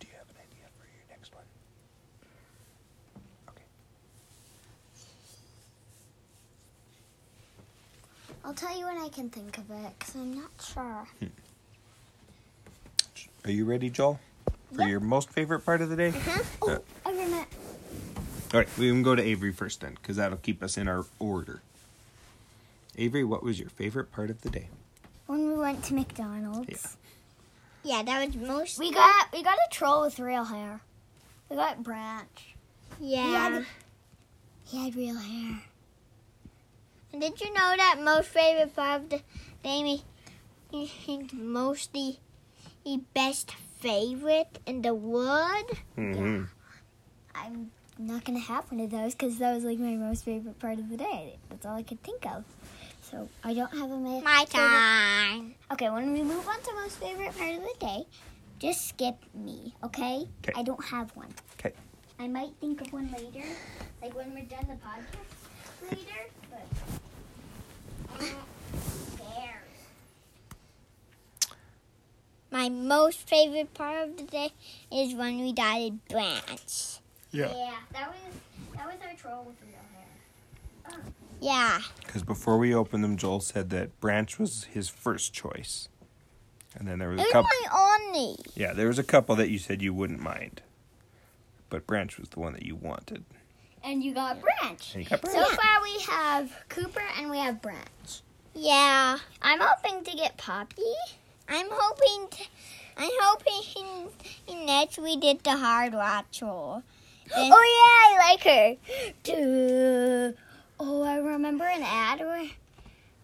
Do 0.00 0.06
you 0.06 0.14
have 0.18 0.28
an 0.30 0.36
idea 0.42 0.66
for 0.78 0.84
your 0.86 1.04
next 1.10 1.34
one? 1.34 1.44
Okay. 3.48 3.62
I'll 8.54 8.68
tell 8.68 8.78
you 8.78 8.86
when 8.86 8.98
I 8.98 9.08
can 9.08 9.30
think 9.30 9.58
of 9.58 9.68
it, 9.68 9.92
because 9.98 10.14
I'm 10.14 10.32
not 10.32 10.50
sure. 10.62 11.08
Are 13.44 13.50
you 13.50 13.64
ready, 13.64 13.90
Joel? 13.90 14.20
For 14.72 14.82
Yep. 14.82 14.88
your 14.90 15.00
most 15.00 15.28
favorite 15.30 15.60
part 15.64 15.80
of 15.80 15.88
the 15.90 15.96
day? 15.96 16.10
Huh? 16.10 16.42
Uh, 16.62 16.78
I 17.04 17.10
remember. 17.10 17.36
All 18.52 18.60
right, 18.60 18.78
we 18.78 18.88
can 18.90 19.02
go 19.02 19.16
to 19.16 19.22
Avery 19.22 19.50
first 19.52 19.80
then, 19.80 19.94
because 19.94 20.14
that'll 20.18 20.38
keep 20.38 20.62
us 20.62 20.76
in 20.78 20.86
our 20.86 21.04
order. 21.18 21.62
Avery, 22.96 23.24
what 23.24 23.42
was 23.42 23.58
your 23.58 23.70
favorite 23.70 24.12
part 24.12 24.30
of 24.30 24.40
the 24.42 24.50
day? 24.50 24.68
When 25.26 25.48
we 25.48 25.54
went 25.56 25.82
to 25.86 25.94
McDonald's. 25.94 26.68
Yeah. 27.82 27.96
Yeah, 27.96 28.02
that 28.04 28.24
was 28.28 28.36
most. 28.36 28.78
We 28.78 28.92
got 28.92 29.32
we 29.32 29.42
got 29.42 29.58
a 29.58 29.68
troll 29.72 30.02
with 30.02 30.20
real 30.20 30.44
hair. 30.44 30.80
We 31.50 31.56
got 31.56 31.82
Branch. 31.82 32.54
Yeah. 33.00 33.48
had- 33.50 33.66
He 34.64 34.84
had 34.84 34.94
real 34.94 35.16
hair. 35.18 35.60
And 37.14 37.20
did 37.22 37.40
you 37.40 37.54
know 37.54 37.74
that 37.76 38.00
most 38.02 38.26
favorite 38.30 38.74
part 38.74 39.02
of 39.02 39.08
the 39.08 39.20
day, 39.62 40.00
is 40.72 40.90
the 41.06 41.28
most 41.36 41.92
the, 41.92 42.16
the 42.84 43.02
best 43.14 43.52
favorite 43.78 44.58
in 44.66 44.82
the 44.82 44.92
world? 44.94 45.70
Mm-hmm. 45.96 46.42
I'm 47.36 47.70
not 48.00 48.24
gonna 48.24 48.40
have 48.40 48.68
one 48.72 48.80
of 48.80 48.90
those 48.90 49.14
because 49.14 49.38
that 49.38 49.54
was 49.54 49.62
like 49.62 49.78
my 49.78 49.94
most 49.94 50.24
favorite 50.24 50.58
part 50.58 50.80
of 50.80 50.88
the 50.88 50.96
day. 50.96 51.36
That's 51.50 51.64
all 51.64 51.76
I 51.76 51.84
could 51.84 52.02
think 52.02 52.26
of. 52.26 52.42
So 53.02 53.28
I 53.44 53.54
don't 53.54 53.70
have 53.70 53.92
a 53.92 53.96
ma- 53.96 54.18
My 54.20 54.44
favorite- 54.48 54.50
time. 54.50 55.54
Okay, 55.70 55.90
when 55.90 56.12
we 56.14 56.22
move 56.24 56.48
on 56.48 56.60
to 56.62 56.74
most 56.82 56.98
favorite 56.98 57.38
part 57.38 57.54
of 57.54 57.60
the 57.62 57.74
day, 57.78 58.06
just 58.58 58.88
skip 58.88 59.14
me, 59.32 59.72
okay? 59.84 60.26
'Kay. 60.42 60.52
I 60.56 60.64
don't 60.64 60.84
have 60.86 61.14
one. 61.14 61.32
Okay. 61.60 61.76
I 62.18 62.26
might 62.26 62.54
think 62.60 62.80
of 62.80 62.92
one 62.92 63.08
later, 63.12 63.46
like 64.02 64.16
when 64.16 64.34
we're 64.34 64.50
done 64.50 64.66
the 64.66 64.74
podcast 64.82 65.30
later, 65.80 66.00
but. 66.00 66.06
there. 66.08 66.26
My 72.50 72.68
most 72.68 73.18
favorite 73.28 73.74
part 73.74 74.08
of 74.08 74.16
the 74.16 74.22
day 74.24 74.50
is 74.92 75.14
when 75.14 75.40
we 75.40 75.52
dyed 75.52 76.04
Branch. 76.08 76.98
Yeah. 77.32 77.52
Yeah, 77.52 77.72
that 77.92 78.08
was 78.10 78.18
that 78.76 78.86
was 78.86 78.94
our 79.08 79.14
troll 79.16 79.44
with 79.44 79.56
real 79.66 80.94
hair. 80.94 81.02
Yeah. 81.40 81.80
Because 82.06 82.22
before 82.22 82.58
we 82.58 82.72
opened 82.74 83.02
them, 83.02 83.16
Joel 83.16 83.40
said 83.40 83.70
that 83.70 83.98
Branch 84.00 84.38
was 84.38 84.64
his 84.64 84.88
first 84.88 85.32
choice. 85.32 85.88
And 86.76 86.86
then 86.88 86.98
there 87.00 87.08
was 87.08 87.20
It 87.20 87.28
a 87.28 87.32
couple. 87.32 87.50
my 87.70 87.98
only. 88.12 88.36
Yeah, 88.54 88.72
there 88.72 88.86
was 88.88 88.98
a 88.98 89.04
couple 89.04 89.34
that 89.36 89.48
you 89.50 89.58
said 89.58 89.82
you 89.82 89.92
wouldn't 89.94 90.20
mind. 90.20 90.62
But 91.70 91.86
Branch 91.86 92.16
was 92.18 92.28
the 92.30 92.40
one 92.40 92.52
that 92.52 92.64
you 92.64 92.76
wanted. 92.76 93.24
And 93.84 94.02
you 94.02 94.14
got 94.14 94.38
Branch. 94.40 94.96
You 94.96 95.04
got 95.04 95.20
Branch. 95.20 95.36
So 95.36 95.44
far 95.56 95.82
we 95.82 96.00
have 96.10 96.50
Cooper 96.70 97.02
and 97.18 97.30
we 97.30 97.38
have 97.38 97.60
Branch. 97.60 98.22
Yeah. 98.54 99.18
I'm 99.42 99.60
hoping 99.60 100.02
to 100.04 100.16
get 100.16 100.36
Poppy. 100.38 100.82
I'm 101.48 101.66
hoping. 101.70 102.28
To, 102.30 102.44
I'm 102.96 103.10
hoping 103.20 104.10
in 104.48 104.66
next 104.66 104.98
we 104.98 105.16
did 105.16 105.44
the 105.44 105.56
hard 105.56 105.92
rock 105.92 106.30
troll. 106.32 106.82
Then- 107.34 107.52
Oh 107.52 108.16
yeah, 108.16 108.18
I 108.18 108.30
like 108.30 108.42
her. 108.44 108.76
Duh. 109.22 110.32
Oh, 110.80 111.02
I 111.02 111.16
remember 111.18 111.64
an 111.64 111.82
ad 111.82 112.20
where 112.20 112.46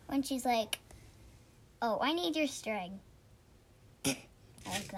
when 0.07 0.23
she's 0.23 0.45
like, 0.45 0.79
"Oh, 1.83 1.99
I 2.01 2.13
need 2.13 2.37
your 2.37 2.47
string." 2.47 3.01
I 4.07 4.17
like 4.67 4.91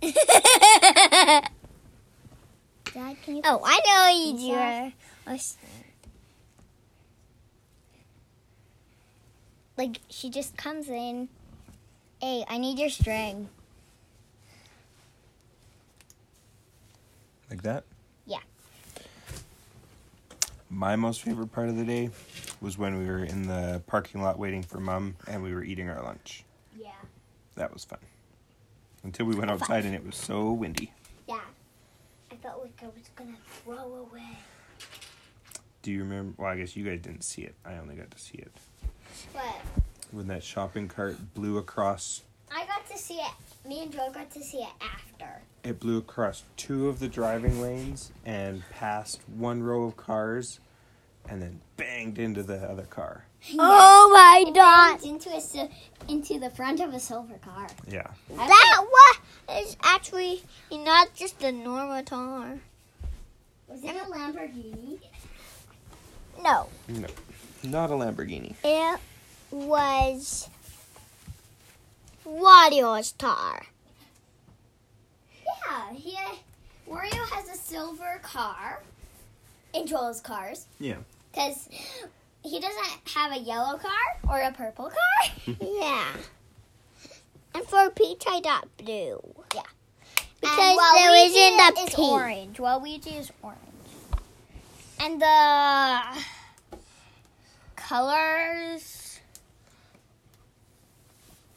that. 0.00 1.50
Dad, 2.94 3.16
can 3.22 3.36
you? 3.36 3.42
oh, 3.44 3.60
I 3.64 3.80
know 3.86 4.08
you 4.24 4.32
Lisa? 4.34 4.90
do. 4.90 5.07
Like 9.76 10.00
she 10.08 10.28
just 10.28 10.56
comes 10.56 10.88
in. 10.88 11.28
Hey, 12.20 12.44
I 12.48 12.58
need 12.58 12.78
your 12.78 12.90
string. 12.90 13.48
Like 17.48 17.62
that? 17.62 17.84
Yeah. 18.26 18.40
My 20.68 20.96
most 20.96 21.22
favorite 21.22 21.52
part 21.52 21.68
of 21.68 21.76
the 21.76 21.84
day 21.84 22.10
was 22.60 22.76
when 22.76 22.98
we 22.98 23.06
were 23.06 23.24
in 23.24 23.46
the 23.46 23.80
parking 23.86 24.20
lot 24.20 24.38
waiting 24.38 24.62
for 24.62 24.80
mom 24.80 25.14
and 25.28 25.42
we 25.42 25.54
were 25.54 25.62
eating 25.62 25.88
our 25.88 26.02
lunch. 26.02 26.44
Yeah. 26.76 26.90
That 27.54 27.72
was 27.72 27.84
fun. 27.84 28.00
Until 29.04 29.26
we 29.26 29.36
went 29.36 29.50
outside 29.50 29.84
and 29.84 29.94
it 29.94 30.04
was 30.04 30.16
so 30.16 30.52
windy. 30.52 30.92
Yeah. 31.28 31.40
I 32.32 32.34
felt 32.36 32.62
like 32.62 32.78
I 32.82 32.86
was 32.86 33.08
gonna 33.14 33.38
throw 33.62 34.08
away. 34.10 34.36
Do 35.82 35.92
you 35.92 36.00
remember? 36.00 36.34
Well, 36.42 36.50
I 36.50 36.56
guess 36.56 36.76
you 36.76 36.84
guys 36.84 37.00
didn't 37.00 37.22
see 37.22 37.42
it. 37.42 37.54
I 37.64 37.74
only 37.76 37.94
got 37.94 38.10
to 38.10 38.18
see 38.18 38.38
it. 38.38 38.52
But 39.32 39.42
When 40.10 40.26
that 40.28 40.42
shopping 40.42 40.88
cart 40.88 41.16
blew 41.34 41.58
across, 41.58 42.22
I 42.52 42.64
got 42.66 42.88
to 42.90 42.98
see 42.98 43.14
it. 43.18 43.32
Me 43.68 43.82
and 43.82 43.92
Joe 43.92 44.10
got 44.12 44.30
to 44.32 44.42
see 44.42 44.58
it 44.58 44.68
after. 44.80 45.42
it 45.64 45.78
blew 45.80 45.98
across 45.98 46.44
two 46.56 46.88
of 46.88 46.98
the 46.98 47.08
driving 47.08 47.60
lanes 47.60 48.12
and 48.24 48.62
past 48.70 49.20
one 49.36 49.62
row 49.62 49.84
of 49.84 49.96
cars 49.96 50.60
and 51.28 51.42
then 51.42 51.60
banged 51.76 52.18
into 52.18 52.42
the 52.42 52.56
other 52.56 52.84
car. 52.84 53.24
Oh 53.58 54.10
my 54.12 54.44
It 54.48 54.54
god! 54.54 55.00
banged 55.00 55.04
into 55.24 55.30
a 55.30 55.68
into 56.10 56.40
the 56.40 56.50
front 56.50 56.80
of 56.80 56.92
a 56.94 56.98
silver 57.00 57.34
car. 57.44 57.68
Yeah. 57.86 58.06
That 58.34 58.84
was 58.90 59.16
is 59.64 59.76
actually 59.82 60.42
not 60.72 61.14
just 61.14 61.42
a 61.42 61.52
normal 61.52 62.02
car. 62.02 62.58
Was 63.68 63.84
it 63.84 63.94
a 63.94 64.10
Lamborghini? 64.10 64.98
No, 66.42 66.68
No. 66.88 67.08
Not 67.64 67.90
a 67.90 67.94
Lamborghini. 67.94 68.54
it 68.62 69.00
was 69.50 70.48
Wario's 72.26 73.12
car. 73.18 73.66
Yeah, 75.46 75.92
he 75.92 76.16
Wario 76.88 77.28
has 77.32 77.48
a 77.48 77.54
silver 77.60 78.20
car 78.22 78.82
in 79.74 79.86
Joel's 79.86 80.20
cars 80.20 80.66
Yeah. 80.78 80.96
because 81.32 81.68
he 82.42 82.60
doesn't 82.60 83.08
have 83.14 83.32
a 83.32 83.38
yellow 83.38 83.76
car 83.78 84.18
or 84.28 84.40
a 84.40 84.52
purple 84.52 84.86
car. 84.90 85.32
Yeah. 85.60 86.04
And 87.54 87.64
for 87.66 87.90
Peach, 87.90 88.24
I 88.28 88.40
got 88.40 88.68
blue. 88.76 89.20
Yeah. 89.54 89.62
Because 90.40 90.78
there 90.94 91.26
isn't 91.26 91.78
a 91.78 91.82
is 91.82 91.94
pink. 91.94 91.98
orange. 92.12 92.56
Waluigi 92.58 93.18
is 93.18 93.32
orange. 93.42 93.58
And 95.00 95.22
the 95.22 96.00
colors 97.76 99.20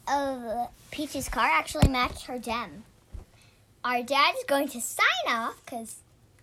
of 0.08 0.68
Peach's 0.90 1.28
car 1.28 1.46
actually 1.46 1.88
match 1.88 2.26
her 2.26 2.38
gem. 2.38 2.84
Our 3.84 4.02
dad 4.02 4.34
is 4.38 4.44
going 4.44 4.68
to 4.68 4.80
sign 4.80 5.06
off 5.28 5.60
because 5.64 5.96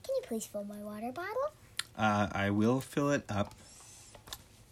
can 0.03 0.15
you 0.15 0.21
please 0.27 0.45
fill 0.45 0.65
my 0.65 0.79
water 0.83 1.11
bottle? 1.11 1.51
Uh, 1.97 2.27
I 2.31 2.49
will 2.49 2.81
fill 2.81 3.11
it 3.11 3.23
up, 3.29 3.55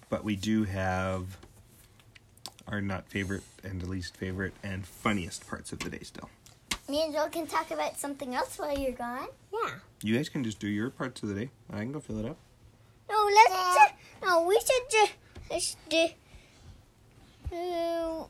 but 0.09 0.23
we 0.23 0.35
do 0.35 0.65
have 0.65 1.37
our 2.67 2.81
not 2.81 3.07
favorite 3.07 3.43
and 3.63 3.87
least 3.87 4.17
favorite 4.17 4.53
and 4.63 4.85
funniest 4.85 5.47
parts 5.47 5.71
of 5.71 5.79
the 5.79 5.89
day 5.89 5.99
still. 6.03 6.29
Me 6.89 7.03
and 7.03 7.13
Joel 7.13 7.27
can 7.27 7.45
talk 7.47 7.71
about 7.71 7.97
something 7.99 8.33
else 8.33 8.57
while 8.57 8.77
you're 8.77 8.93
gone. 8.93 9.27
Yeah. 9.51 9.71
You 10.01 10.15
guys 10.15 10.29
can 10.29 10.43
just 10.43 10.59
do 10.59 10.67
your 10.67 10.89
parts 10.89 11.21
of 11.21 11.29
the 11.29 11.35
day. 11.35 11.49
I 11.71 11.79
can 11.79 11.91
go 11.91 11.99
fill 11.99 12.19
it 12.19 12.25
up. 12.25 12.37
No, 13.09 13.29
let's 13.33 13.75
just, 13.75 13.93
no, 14.23 14.47
we 14.47 14.59
should 14.59 14.89
just, 14.91 15.13
just 15.51 15.77
do, 15.89 16.07
uh, 17.55 18.25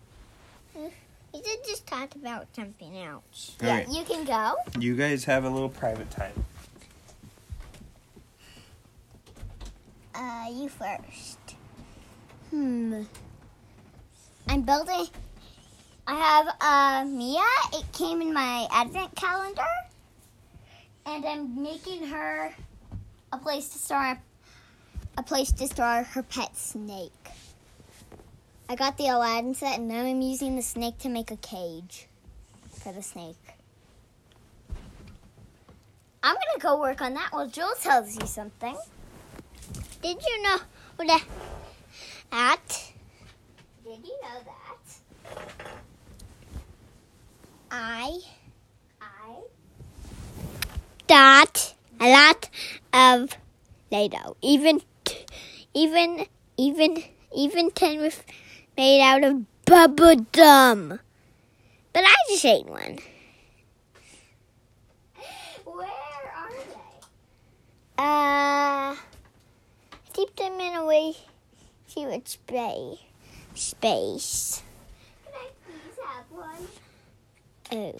we 1.33 1.43
should 1.43 1.63
just 1.65 1.85
talk 1.85 2.15
about 2.15 2.47
something 2.55 2.97
else. 2.97 3.55
All 3.61 3.67
yeah, 3.67 3.77
right. 3.77 3.89
you 3.89 4.03
can 4.03 4.23
go. 4.23 4.55
You 4.79 4.95
guys 4.95 5.23
have 5.25 5.43
a 5.43 5.49
little 5.49 5.69
private 5.69 6.09
time. 6.09 6.33
Uh, 10.15 10.45
you 10.51 10.67
first. 10.69 11.37
Hmm. 12.49 13.03
I'm 14.47 14.61
building. 14.61 15.05
I 16.09 16.13
have 16.13 16.47
uh, 16.61 17.05
Mia. 17.05 17.43
It 17.73 17.83
came 17.91 18.21
in 18.21 18.33
my 18.33 18.65
advent 18.71 19.13
calendar, 19.15 19.67
and 21.05 21.25
I'm 21.25 21.61
making 21.61 22.07
her 22.07 22.55
a 23.33 23.37
place 23.37 23.67
to 23.69 23.77
store 23.77 24.17
a 25.17 25.23
place 25.23 25.51
to 25.51 25.67
store 25.67 26.03
her 26.03 26.23
pet 26.23 26.55
snake. 26.55 27.11
I 28.69 28.75
got 28.75 28.97
the 28.97 29.07
Aladdin 29.07 29.53
set, 29.53 29.79
and 29.79 29.89
now 29.89 30.05
I'm 30.05 30.21
using 30.21 30.55
the 30.55 30.61
snake 30.61 30.97
to 30.99 31.09
make 31.09 31.29
a 31.29 31.37
cage 31.37 32.07
for 32.71 32.93
the 32.93 33.03
snake. 33.03 33.35
I'm 36.23 36.35
gonna 36.35 36.59
go 36.59 36.79
work 36.79 37.01
on 37.01 37.15
that 37.15 37.33
while 37.33 37.47
Joel 37.47 37.75
tells 37.81 38.15
you 38.15 38.25
something. 38.27 38.77
Did 40.01 40.23
you 40.25 40.41
know 40.43 40.57
that, 40.99 41.23
that 42.31 42.93
Did 43.83 44.05
you 44.05 44.17
know 44.21 44.39
that 44.45 45.66
I 47.71 48.19
I 49.01 49.41
got 51.07 51.75
a 51.99 52.07
lot 52.07 52.49
of 52.93 53.37
Play-Doh. 53.89 54.37
Even, 54.41 54.81
t- 55.03 55.25
even, 55.73 56.25
even, 56.57 57.03
even 57.35 57.71
ten 57.71 57.99
with 57.99 58.23
made 58.75 59.01
out 59.01 59.23
of 59.23 59.45
bubble 59.65 60.15
gum. 60.31 60.99
But 61.93 62.03
I 62.05 62.15
just 62.29 62.45
ate 62.45 62.65
one. 62.65 62.99
Where 65.65 65.87
are 66.35 66.51
they? 67.97 67.97
Uh, 67.97 68.95
keep 70.13 70.35
them 70.35 70.59
in 70.59 70.75
a 70.75 70.85
way 70.85 71.15
would 72.07 72.27
spray 72.27 72.99
space. 73.53 74.61
Can 75.25 75.33
I 75.35 75.47
please 75.65 75.97
have 76.05 76.25
one? 76.29 76.67
Oh. 77.71 77.95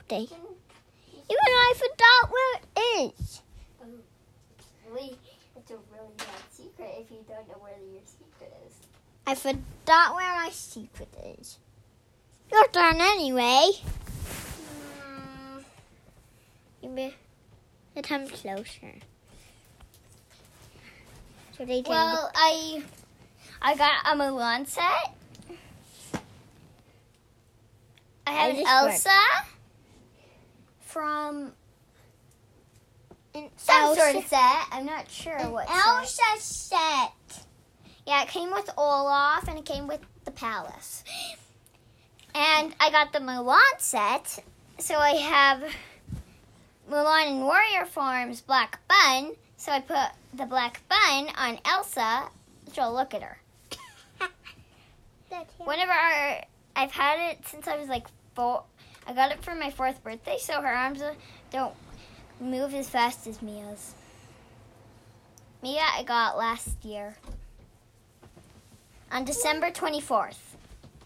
Okay. 0.00 0.22
Even 0.22 1.38
I 1.48 1.74
forgot 1.76 2.32
where 2.32 2.60
it 2.60 3.14
is. 3.18 3.42
Really, 4.90 5.16
it's 5.56 5.70
a 5.70 5.76
really 5.92 6.12
bad 6.18 6.26
secret 6.50 6.90
if 6.98 7.10
you 7.10 7.24
don't 7.28 7.48
know 7.48 7.56
where 7.60 7.72
your 7.72 8.02
secret 8.04 8.52
is. 8.66 8.74
I 9.26 9.34
forgot 9.34 10.14
where 10.14 10.34
my 10.34 10.50
secret 10.50 11.08
is. 11.38 11.58
Your 12.50 12.66
turn 12.68 13.00
anyway. 13.00 13.70
Hmm. 15.02 15.58
maybe 16.82 17.14
the 17.94 18.02
time 18.02 18.28
closer. 18.28 18.94
So 21.56 21.64
they. 21.64 21.82
Well, 21.86 22.30
I 22.34 22.82
I 23.60 23.76
got 23.76 23.94
a 24.04 24.16
Mulan 24.16 24.66
set. 24.66 25.14
I 28.26 28.32
have 28.32 28.50
does 28.50 28.58
this 28.58 28.68
Elsa 28.68 29.20
from 30.80 31.52
an 33.34 33.48
some 33.56 33.94
sort 33.94 33.98
Elsa- 34.14 34.18
of 34.18 34.26
set. 34.26 34.66
I'm 34.70 34.86
not 34.86 35.10
sure 35.10 35.38
what 35.50 35.68
set. 35.68 35.76
Elsa 35.86 36.22
set. 36.38 37.44
Yeah, 38.06 38.22
it 38.22 38.28
came 38.28 38.50
with 38.50 38.68
Olaf 38.76 39.48
and 39.48 39.58
it 39.58 39.64
came 39.64 39.86
with 39.86 40.00
the 40.24 40.30
palace. 40.30 41.04
And 42.34 42.74
I 42.80 42.90
got 42.90 43.12
the 43.12 43.18
Mulan 43.18 43.60
set, 43.78 44.42
so 44.78 44.96
I 44.96 45.10
have 45.10 45.62
Mulan 46.90 47.30
in 47.30 47.40
warrior 47.42 47.84
forms, 47.84 48.40
Black 48.40 48.80
Bun. 48.88 49.32
So 49.56 49.70
I 49.70 49.80
put 49.80 50.10
the 50.34 50.46
Black 50.46 50.80
Bun 50.88 51.28
on 51.36 51.58
Elsa. 51.64 52.24
So 52.72 52.90
look 52.92 53.14
at 53.14 53.22
her. 53.22 53.38
That's 55.30 55.54
him. 55.54 55.66
Whenever 55.66 55.92
our, 55.92 56.42
I've 56.74 56.92
had 56.92 57.30
it 57.30 57.46
since 57.46 57.66
I 57.68 57.76
was 57.76 57.88
like 57.88 58.06
four. 58.34 58.64
I 59.06 59.12
got 59.12 59.32
it 59.32 59.42
for 59.42 59.54
my 59.54 59.70
fourth 59.70 60.02
birthday, 60.02 60.38
so 60.38 60.60
her 60.60 60.68
arms 60.68 61.02
don't 61.50 61.74
move 62.40 62.74
as 62.74 62.88
fast 62.88 63.26
as 63.26 63.42
Mia's. 63.42 63.94
Mia, 65.62 65.82
I 65.96 66.02
got 66.02 66.36
last 66.36 66.84
year 66.84 67.16
on 69.10 69.24
December 69.24 69.70
twenty 69.70 70.00
fourth. 70.00 70.56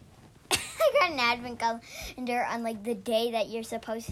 I 0.50 0.58
got 1.00 1.10
an 1.12 1.18
advent 1.18 1.58
calendar 1.58 2.46
on 2.50 2.62
like 2.62 2.82
the 2.84 2.94
day 2.94 3.32
that 3.32 3.48
you're 3.48 3.62
supposed. 3.62 4.10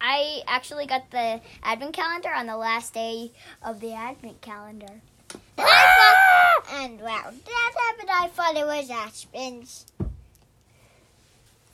I 0.00 0.42
actually 0.46 0.86
got 0.86 1.10
the 1.10 1.40
advent 1.62 1.94
calendar 1.94 2.30
on 2.30 2.46
the 2.46 2.56
last 2.56 2.92
day 2.92 3.32
of 3.62 3.80
the 3.80 3.94
advent 3.94 4.40
calendar. 4.40 5.00
And, 5.32 5.66
thought, 5.66 6.74
and 6.74 7.00
wow, 7.00 7.30
that 7.32 7.72
happened. 7.88 8.10
I 8.12 8.28
thought 8.28 8.56
it 8.56 8.66
was 8.66 8.90
Aspen's. 8.90 9.86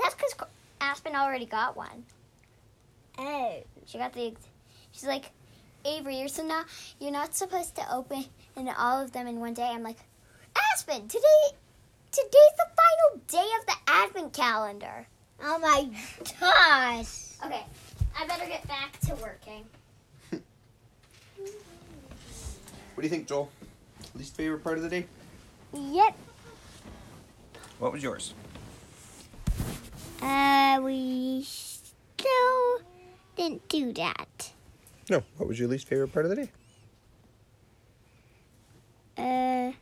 That's 0.02 0.14
because 0.14 0.34
Aspen 0.80 1.14
already 1.14 1.46
got 1.46 1.76
one. 1.76 2.04
Oh. 3.18 3.62
She 3.86 3.98
got 3.98 4.12
the. 4.12 4.34
She's 4.92 5.06
like, 5.06 5.30
Avery, 5.84 6.18
you're 6.18 6.28
so 6.28 6.44
not. 6.44 6.66
You're 6.98 7.12
not 7.12 7.34
supposed 7.34 7.74
to 7.76 7.94
open 7.94 8.24
in 8.56 8.68
all 8.68 9.00
of 9.02 9.12
them 9.12 9.26
in 9.26 9.40
one 9.40 9.54
day. 9.54 9.68
I'm 9.70 9.82
like, 9.82 9.98
Aspen, 10.72 11.08
today, 11.08 11.56
today's 12.10 12.54
the 12.56 12.66
final 12.76 13.20
day 13.28 13.48
of 13.60 13.66
the 13.66 13.74
advent 13.86 14.32
calendar. 14.32 15.06
Oh 15.42 15.58
my 15.58 15.88
gosh. 16.40 17.32
Okay, 17.44 17.64
I 18.18 18.26
better 18.26 18.46
get 18.46 18.66
back 18.68 18.98
to 19.00 19.14
working. 19.16 19.64
What 22.94 22.98
do 22.98 23.02
you 23.02 23.08
think, 23.08 23.26
Joel? 23.26 23.50
Least 24.14 24.36
favorite 24.36 24.62
part 24.62 24.76
of 24.76 24.82
the 24.82 24.90
day? 24.90 25.06
Yep. 25.72 26.16
What 27.78 27.92
was 27.92 28.02
yours? 28.02 28.34
Uh, 30.22 30.80
we 30.82 31.42
still 31.44 32.80
didn't 33.36 33.68
do 33.68 33.92
that. 33.92 34.52
No. 35.10 35.22
What 35.36 35.48
was 35.48 35.58
your 35.58 35.68
least 35.68 35.88
favorite 35.88 36.12
part 36.12 36.24
of 36.26 36.30
the 36.30 36.36
day? 36.36 36.50
Uh, 39.18 39.72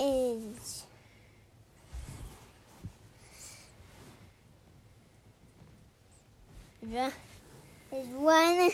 is 0.00 0.84
the 6.82 7.12
is 7.92 8.06
one 8.08 8.70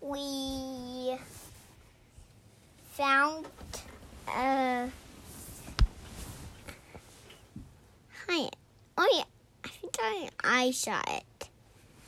we 0.00 1.18
found 2.92 3.46
uh 4.28 4.86
hi 8.28 8.48
oh 8.96 9.08
yeah 9.16 9.24
I 9.64 9.68
think 9.68 9.96
I, 10.00 10.28
I 10.42 10.70
saw 10.70 11.00
it 11.08 11.48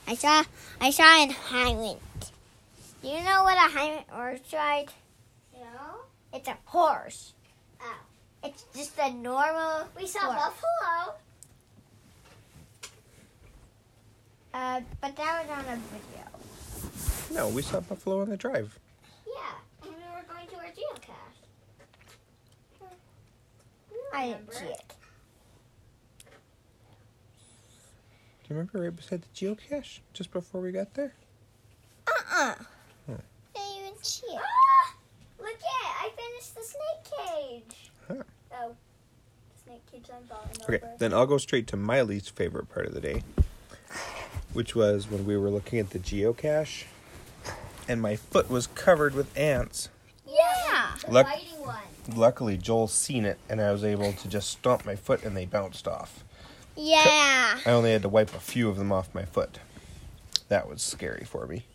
I 0.06 0.14
saw 0.14 0.44
I 0.80 0.90
saw 0.90 1.22
an 1.22 1.30
Highland 1.30 2.00
do 3.02 3.08
you 3.08 3.22
know 3.22 3.42
what 3.44 3.56
a 3.56 3.70
Highland 3.70 4.04
horse 4.10 4.40
ride 4.52 4.86
No, 5.54 6.04
it's 6.32 6.48
a 6.48 6.56
horse. 6.64 7.32
Oh. 7.80 7.96
It's 8.44 8.64
just 8.74 8.98
a 8.98 9.10
normal. 9.10 9.88
we 9.98 10.06
saw 10.06 10.20
horse. 10.20 10.36
buffalo. 10.38 11.14
Uh, 14.52 14.80
but 15.00 15.16
that 15.16 15.46
was 15.46 15.50
on 15.50 15.64
a 15.72 15.76
video. 15.76 16.26
No, 17.34 17.48
we 17.48 17.62
saw 17.62 17.80
buffalo 17.80 18.20
on 18.22 18.28
the 18.30 18.36
drive. 18.36 18.78
Yeah, 19.26 19.88
and 19.88 19.92
we 19.96 20.02
were 20.14 20.24
going 20.28 20.46
to 20.48 20.56
our 20.56 20.72
geocache. 20.72 21.46
I 24.12 24.26
didn't 24.28 24.52
see 24.52 24.64
it. 24.66 24.94
You 28.50 28.56
remember 28.56 28.80
right 28.82 28.94
beside 28.94 29.22
the 29.22 29.28
geocache 29.34 30.00
just 30.12 30.32
before 30.32 30.60
we 30.60 30.72
got 30.72 30.92
there? 30.94 31.12
Uh-uh. 32.08 32.54
Hmm. 33.06 33.12
Didn't 33.54 33.76
even 33.78 34.02
see 34.02 34.26
it. 34.26 34.40
Ah, 34.42 34.94
look 35.38 35.48
at! 35.54 35.60
I 35.62 36.10
finished 36.16 36.54
the 36.56 36.62
snake 36.62 37.28
cage. 37.28 37.90
Huh. 38.08 38.22
Oh, 38.52 38.74
the 39.54 39.62
snake 39.62 39.86
cage 39.92 40.04
I'm 40.12 40.24
falling 40.26 40.48
Okay, 40.62 40.84
over. 40.84 40.96
then 40.98 41.14
I'll 41.14 41.26
go 41.26 41.38
straight 41.38 41.68
to 41.68 41.76
my 41.76 42.02
least 42.02 42.34
favorite 42.34 42.68
part 42.68 42.86
of 42.86 42.94
the 42.94 43.00
day, 43.00 43.22
which 44.52 44.74
was 44.74 45.08
when 45.08 45.24
we 45.24 45.36
were 45.36 45.50
looking 45.50 45.78
at 45.78 45.90
the 45.90 46.00
geocache, 46.00 46.84
and 47.88 48.02
my 48.02 48.16
foot 48.16 48.50
was 48.50 48.66
covered 48.66 49.14
with 49.14 49.36
ants. 49.38 49.88
Yeah. 50.26 50.90
The 51.06 51.12
Look- 51.12 51.26
one. 51.60 51.76
Luckily, 52.16 52.56
Joel 52.56 52.88
seen 52.88 53.24
it, 53.24 53.38
and 53.48 53.60
I 53.60 53.70
was 53.70 53.84
able 53.84 54.12
to 54.12 54.28
just 54.28 54.48
stomp 54.48 54.84
my 54.84 54.96
foot, 54.96 55.22
and 55.22 55.36
they 55.36 55.44
bounced 55.44 55.86
off. 55.86 56.24
Yeah. 56.82 57.58
I 57.66 57.70
only 57.70 57.92
had 57.92 58.02
to 58.02 58.08
wipe 58.08 58.34
a 58.34 58.40
few 58.40 58.68
of 58.68 58.76
them 58.76 58.90
off 58.90 59.14
my 59.14 59.24
foot. 59.24 59.58
That 60.48 60.68
was 60.68 60.82
scary 60.82 61.24
for 61.24 61.46
me. 61.46 61.66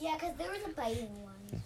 Yeah, 0.00 0.14
because 0.14 0.36
there 0.36 0.50
was 0.50 0.60
a 0.64 0.68
biting 0.70 1.08
one. 1.22 1.62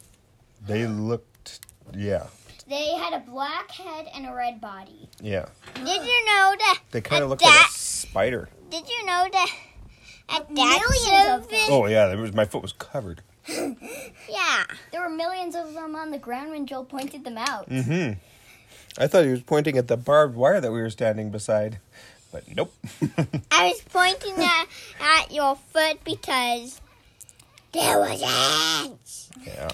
They 0.67 0.87
looked, 0.87 1.61
yeah, 1.97 2.27
They 2.69 2.95
had 2.95 3.13
a 3.13 3.21
black 3.21 3.71
head 3.71 4.07
and 4.15 4.27
a 4.27 4.33
red 4.35 4.61
body. 4.61 5.09
yeah. 5.21 5.47
Did 5.75 5.85
you 6.05 6.25
know 6.27 6.55
that? 6.59 6.81
They 6.91 7.01
kind 7.01 7.23
of 7.23 7.29
at 7.29 7.31
looked 7.31 7.43
like 7.43 7.53
that, 7.53 7.69
a 7.71 7.79
spider. 7.79 8.49
Did 8.71 8.89
you 8.89 9.07
know 9.07 9.29
that? 9.31 9.51
At 10.29 10.49
that 10.49 10.81
Millions 10.89 11.45
of 11.45 11.49
them. 11.51 11.67
Oh 11.69 11.87
yeah, 11.87 12.07
there 12.09 12.17
was 12.19 12.33
my 12.33 12.45
foot 12.47 12.63
was 12.63 12.73
covered. 12.73 13.23
Yeah. 14.29 14.65
There 14.91 15.01
were 15.01 15.09
millions 15.09 15.55
of 15.55 15.73
them 15.73 15.95
on 15.95 16.11
the 16.11 16.19
ground 16.19 16.51
when 16.51 16.67
Joel 16.67 16.85
pointed 16.85 17.23
them 17.25 17.39
out. 17.39 17.69
Mm-hmm. 17.71 18.19
I 18.99 19.07
thought 19.07 19.25
he 19.25 19.31
was 19.31 19.43
pointing 19.43 19.79
at 19.79 19.87
the 19.87 19.97
barbed 19.97 20.35
wire 20.35 20.61
that 20.61 20.73
we 20.73 20.81
were 20.81 20.91
standing 20.91 21.31
beside, 21.31 21.79
but 22.33 22.45
nope. 22.55 22.73
I 23.51 23.69
was 23.69 23.81
pointing 23.93 24.35
at, 24.43 24.67
at 25.01 25.33
your 25.33 25.57
foot 25.73 26.03
because 26.05 26.81
there 27.73 27.99
was 27.99 28.23
ants. 28.23 29.31
yeah, 29.45 29.69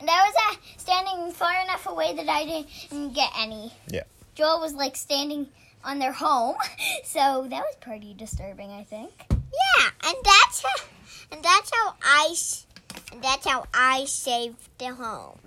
And 0.00 0.08
I 0.10 0.28
was 0.30 0.34
uh, 0.50 0.56
standing 0.76 1.32
far 1.32 1.60
enough 1.62 1.86
away 1.86 2.14
that 2.14 2.28
I 2.28 2.44
didn't 2.90 3.14
get 3.14 3.30
any. 3.38 3.72
Yeah. 3.88 4.02
Joel 4.34 4.60
was 4.60 4.74
like 4.74 4.96
standing 4.96 5.48
on 5.84 5.98
their 5.98 6.12
home, 6.12 6.56
so 7.04 7.46
that 7.48 7.60
was 7.62 7.76
pretty 7.80 8.12
disturbing, 8.14 8.70
I 8.70 8.84
think. 8.84 9.10
Yeah, 9.30 9.88
and 10.04 10.16
that's 10.24 10.62
how, 10.62 10.84
and 11.32 11.42
that's 11.44 11.70
how 11.74 11.94
I, 12.02 12.28
s- 12.32 12.66
and 13.12 13.22
that's 13.22 13.46
how 13.46 13.64
I 13.72 14.04
saved 14.06 14.56
the 14.78 14.94
home. 14.94 15.38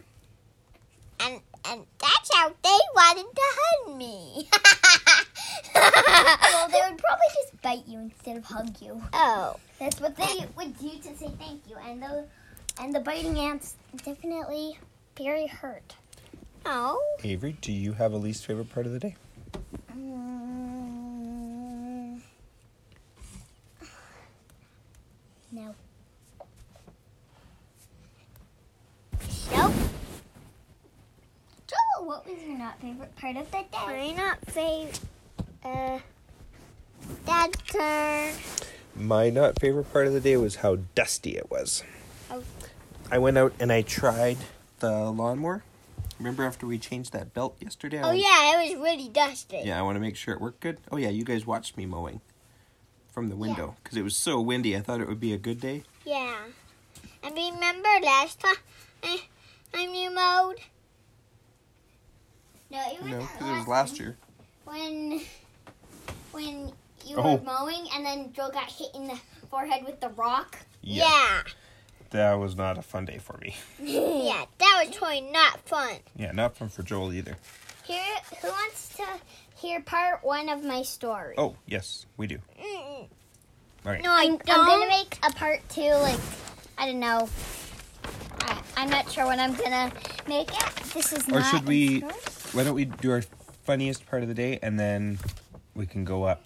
And 1.20 1.42
and 1.66 1.86
that's 2.00 2.36
how 2.36 2.50
they 2.50 2.80
wanted 2.96 3.26
to 3.36 3.42
hug 3.42 3.96
me. 3.98 4.48
Well, 5.76 6.68
they 6.70 6.82
would 6.90 6.98
probably 6.98 7.28
just 7.36 7.62
bite 7.62 7.88
you 7.88 8.00
instead 8.00 8.36
of 8.38 8.44
hug 8.44 8.76
you. 8.82 9.02
oh, 9.14 9.56
That's 9.80 10.02
what 10.02 10.16
they 10.18 10.46
would 10.58 10.78
do 10.78 10.90
to 10.90 11.16
say 11.18 11.30
thank 11.40 11.62
you. 11.70 11.76
And 11.86 12.02
the 12.02 12.26
and 12.82 12.94
the 12.94 13.00
biting 13.00 13.38
ants 13.40 13.76
definitely 14.04 14.78
very 15.18 15.48
hurt. 15.48 15.96
oh. 16.66 17.00
Avery, 17.24 17.56
do 17.62 17.72
you 17.72 17.94
have 17.94 18.12
a 18.14 18.18
least 18.18 18.46
favorite 18.46 18.70
part 18.74 18.86
of 18.88 18.92
the 18.94 19.00
day? 19.00 19.16
Mm. 21.30 22.20
No. 25.52 25.76
Nope. 29.56 29.74
Joel, 31.68 32.06
what 32.08 32.26
was 32.28 32.38
your 32.48 32.58
not 32.70 32.82
favorite 32.82 33.16
part 33.16 33.36
of 33.36 33.52
the 33.52 33.58
day? 33.58 33.68
My 33.88 34.12
not 34.12 34.46
favorite. 34.46 35.00
Uh, 35.64 36.00
Dad's 37.26 37.58
turn. 37.64 38.34
My 38.96 39.30
not 39.30 39.60
favorite 39.60 39.92
part 39.92 40.08
of 40.08 40.14
the 40.14 40.20
day 40.20 40.38
was 40.38 40.58
how 40.58 40.78
dusty 40.96 41.36
it 41.38 41.50
was. 41.50 41.84
Oh. 42.32 42.44
I 43.12 43.18
went 43.18 43.38
out 43.38 43.54
and 43.60 43.72
I 43.72 43.82
tried 43.82 44.38
the 44.80 45.10
lawnmower. 45.10 45.64
Remember 46.20 46.44
after 46.44 46.68
we 46.68 46.78
changed 46.78 47.14
that 47.14 47.34
belt 47.34 47.56
yesterday? 47.60 48.00
I 48.00 48.04
Oh 48.04 48.08
want- 48.08 48.20
yeah, 48.20 48.62
it 48.62 48.72
was 48.76 48.84
really 48.84 49.10
dusty. 49.10 49.62
Yeah, 49.64 49.80
I 49.80 49.82
want 49.82 49.96
to 49.96 50.00
make 50.02 50.16
sure 50.16 50.34
it 50.34 50.42
worked 50.42 50.60
good. 50.60 50.78
Oh 50.92 50.98
yeah, 50.98 51.10
you 51.10 51.24
guys 51.24 51.46
watched 51.48 51.78
me 51.78 51.86
mowing 51.86 52.22
from 53.12 53.30
the 53.30 53.36
window 53.36 53.76
because 53.84 53.98
it 53.98 54.04
was 54.04 54.16
so 54.16 54.40
windy. 54.42 54.76
I 54.76 54.82
thought 54.82 55.02
it 55.02 55.08
would 55.08 55.20
be 55.20 55.34
a 55.34 55.38
good 55.38 55.60
day. 55.60 55.84
Yeah. 56.06 56.36
And 57.24 57.36
remember 57.36 57.90
last 58.04 58.40
time 58.42 58.56
I, 59.04 59.22
I 59.74 59.86
knew 59.86 60.12
mode? 60.12 60.60
No, 62.72 62.80
it 62.92 63.02
was 63.02 63.12
No, 63.12 63.20
not 63.20 63.32
because 63.34 63.48
it 63.48 63.52
was 63.52 63.68
last 63.68 63.68
last 63.68 64.00
year. 64.00 64.18
when 64.66 65.22
when 66.32 66.72
you 67.06 67.16
Oh. 67.18 67.36
were 67.36 67.42
mowing 67.44 67.88
and 67.96 68.06
then 68.06 68.32
Joel 68.34 68.52
got 68.52 68.70
hit 68.72 68.90
in 68.94 69.08
the 69.08 69.20
forehead 69.50 69.84
with 69.86 70.00
the 70.00 70.10
rock. 70.10 70.58
Yeah. 70.82 71.42
That 72.12 72.34
was 72.34 72.56
not 72.56 72.78
a 72.78 72.82
fun 72.82 73.06
day 73.06 73.18
for 73.20 73.38
me. 73.38 73.56
Yeah, 73.80 74.46
that 74.58 74.84
was 74.86 74.96
totally 74.96 75.22
not 75.22 75.60
fun. 75.68 75.98
Yeah, 76.16 76.32
not 76.32 76.56
fun 76.58 76.70
for 76.70 76.84
Joel 76.84 77.14
either. 77.14 77.38
Here, 77.86 78.04
who 78.42 78.48
wants 78.50 78.96
to 78.98 79.06
hear 79.56 79.82
part 79.82 80.24
one 80.24 80.50
of 80.50 80.64
my 80.64 80.84
story? 80.84 81.34
Oh, 81.38 81.56
yes, 81.66 82.06
we 82.18 82.28
do. 82.28 82.38
Mm-mm. 82.60 83.08
All 83.86 83.92
right. 83.92 84.02
No, 84.04 84.12
I 84.12 84.24
I'm, 84.26 84.38
don't. 84.38 84.50
I'm 84.60 84.66
gonna 84.68 84.88
make 84.90 85.18
a 85.24 85.32
part 85.34 85.68
two. 85.70 85.82
Like, 85.94 86.20
I 86.78 86.86
don't 86.88 87.00
know. 87.00 87.28
I, 88.42 88.62
I'm 88.78 88.90
not 88.90 89.12
sure 89.12 89.26
when 89.26 89.40
I'm 89.40 89.56
gonna 89.56 89.92
make 90.28 90.50
it. 90.52 90.76
This 90.94 91.14
is 91.14 91.28
Or 91.30 91.40
not. 91.40 91.50
should 91.52 91.66
we- 91.68 92.00
stores. 92.02 92.39
Why 92.54 92.64
don't 92.64 92.74
we 92.74 92.86
do 92.86 93.12
our 93.12 93.22
funniest 93.64 94.08
part 94.08 94.24
of 94.24 94.28
the 94.28 94.34
day 94.34 94.58
and 94.64 94.80
then 94.80 95.20
we 95.76 95.86
can 95.86 96.04
go 96.04 96.24
up, 96.24 96.44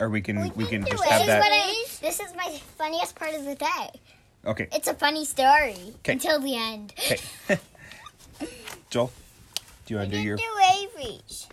or 0.00 0.08
we 0.08 0.20
can 0.20 0.52
we, 0.56 0.66
can 0.66 0.82
do 0.82 0.90
just 0.90 1.04
it. 1.04 1.10
have 1.10 1.20
This 1.20 1.20
is, 1.20 1.26
that. 1.26 1.52
I, 1.52 1.84
this 2.00 2.20
is 2.20 2.36
my 2.36 2.60
funniest 2.76 3.14
part 3.14 3.34
of 3.34 3.44
the 3.44 3.54
day. 3.54 4.00
Okay. 4.46 4.68
It's 4.72 4.88
a 4.88 4.94
funny 4.94 5.24
story 5.24 5.94
'Kay. 6.02 6.12
until 6.12 6.40
the 6.40 6.56
end. 6.56 6.92
Okay. 6.98 7.20
Joel, 8.90 9.12
do 9.86 9.94
you 9.94 9.98
want 9.98 10.10
to 10.10 10.16
do 10.16 10.22
your? 10.22 10.36
do 10.36 10.44
Avery's. 10.76 11.48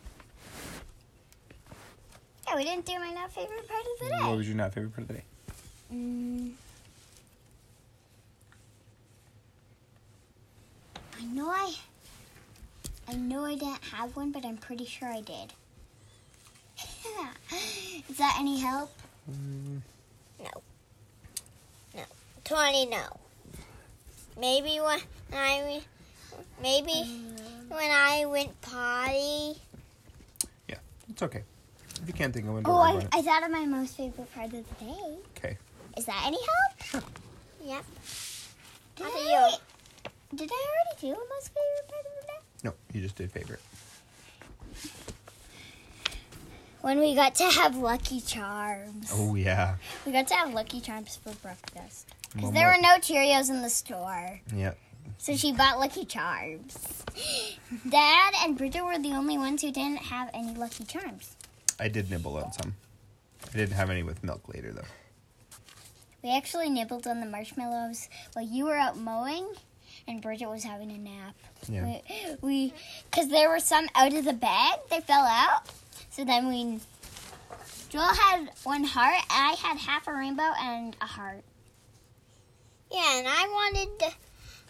Yeah, 2.48 2.56
we 2.56 2.64
didn't 2.64 2.86
do 2.86 3.00
my 3.00 3.12
not 3.12 3.32
favorite 3.32 3.68
part 3.68 3.82
of 3.82 4.00
the 4.00 4.10
day. 4.16 4.28
What 4.28 4.38
was 4.38 4.48
your 4.48 4.58
not 4.58 4.74
favorite 4.74 4.94
part 4.94 5.04
of 5.04 5.08
the 5.08 5.14
day? 5.14 5.24
Mm. 5.94 6.52
I 11.20 11.26
know 11.26 11.50
I. 11.50 11.74
I 13.08 13.14
know 13.14 13.46
I 13.46 13.56
didn't 13.56 13.84
have 13.92 14.16
one, 14.16 14.32
but 14.32 14.46
I'm 14.46 14.58
pretty 14.58 14.86
sure 14.86 15.08
I 15.08 15.22
did. 15.22 15.54
Is 18.10 18.18
that 18.18 18.38
any 18.40 18.60
help? 18.60 18.92
Mm, 19.30 19.82
Twenty 22.44 22.86
no. 22.88 23.04
Maybe 24.38 24.80
when 24.82 25.00
I 25.32 25.82
maybe 26.62 26.92
when 27.70 27.92
I 27.92 28.26
went 28.26 28.60
potty. 28.62 29.56
Yeah, 30.68 30.76
it's 31.10 31.22
okay. 31.22 31.44
If 32.02 32.08
you 32.08 32.14
can't 32.14 32.34
think 32.34 32.48
of 32.48 32.54
one, 32.54 32.64
Oh, 32.66 33.00
don't 33.00 33.14
I. 33.14 33.20
I 33.20 33.22
thought 33.22 33.44
of 33.44 33.52
my 33.52 33.66
most 33.66 33.96
favorite 33.96 34.34
part 34.34 34.48
of 34.48 34.52
the 34.80 34.86
day. 34.86 35.16
Okay. 35.38 35.58
Is 35.96 36.06
that 36.06 36.24
any 36.26 36.40
help? 36.92 37.04
Yep. 37.64 37.86
Did 38.96 39.04
How 39.06 39.12
do 39.12 39.18
I, 39.20 39.58
did 40.36 40.52
I 40.52 40.66
already 40.68 41.00
do 41.00 41.08
a 41.08 41.26
most 41.34 41.52
favorite 41.54 41.88
part 41.88 42.06
of 42.06 42.12
the 42.20 42.28
day? 42.28 42.41
No, 42.64 42.74
you 42.94 43.02
just 43.02 43.16
did 43.16 43.32
favorite. 43.32 43.62
When 46.82 47.00
we 47.00 47.14
got 47.14 47.36
to 47.36 47.44
have 47.44 47.76
Lucky 47.78 48.22
Charms. 48.22 49.12
Oh 49.14 49.36
yeah. 49.36 49.76
We 50.06 50.12
got 50.12 50.28
to 50.28 50.34
have 50.34 50.54
Lucky 50.54 50.82
Charms 50.82 51.16
for 51.16 51.34
breakfast. 51.36 52.08
Because 52.34 52.52
there 52.54 52.68
were 52.68 52.82
no 52.82 52.98
Cheerios 52.98 53.50
in 53.50 53.62
the 53.62 53.70
store. 53.70 54.40
Yeah. 54.56 54.74
So 55.18 55.36
she 55.36 55.52
bought 55.52 55.80
Lucky 55.80 56.06
Charms. 56.06 57.04
Dad 57.90 58.34
and 58.44 58.58
Bridget 58.58 58.84
were 58.84 58.98
the 58.98 59.12
only 59.12 59.38
ones 59.38 59.62
who 59.62 59.72
didn't 59.72 59.98
have 59.98 60.30
any 60.34 60.56
Lucky 60.56 60.84
Charms. 60.84 61.36
I 61.80 61.88
did 61.88 62.10
nibble 62.10 62.38
on 62.38 62.52
some. 62.52 62.76
I 63.54 63.58
didn't 63.58 63.76
have 63.76 63.90
any 63.90 64.02
with 64.02 64.24
milk 64.24 64.48
later 64.52 64.72
though. 64.72 64.88
We 66.24 66.36
actually 66.36 66.70
nibbled 66.70 67.08
on 67.08 67.20
the 67.20 67.26
marshmallows 67.26 68.08
while 68.34 68.46
you 68.46 68.66
were 68.66 68.76
out 68.76 68.98
mowing 68.98 69.48
and 70.08 70.22
Bridget 70.22 70.50
was 70.50 70.64
having 70.64 70.92
a 70.92 70.98
nap. 70.98 71.36
Yeah. 71.70 72.00
We, 72.42 72.74
because 73.10 73.30
there 73.30 73.50
were 73.50 73.60
some 73.60 73.88
out 73.96 74.14
of 74.14 74.26
the 74.26 74.34
bag, 74.34 74.80
they 74.90 75.00
fell 75.02 75.26
out. 75.26 75.62
So 76.10 76.26
then 76.26 76.48
we, 76.48 76.80
Joel 77.90 78.14
had 78.14 78.50
one 78.64 78.84
heart, 78.84 79.16
and 79.16 79.24
I 79.30 79.56
had 79.58 79.78
half 79.78 80.08
a 80.08 80.14
rainbow 80.14 80.52
and 80.60 80.96
a 81.02 81.06
heart. 81.06 81.44
Yeah, 82.92 83.20
and 83.20 83.28
I 83.28 83.48
wanted 83.48 84.14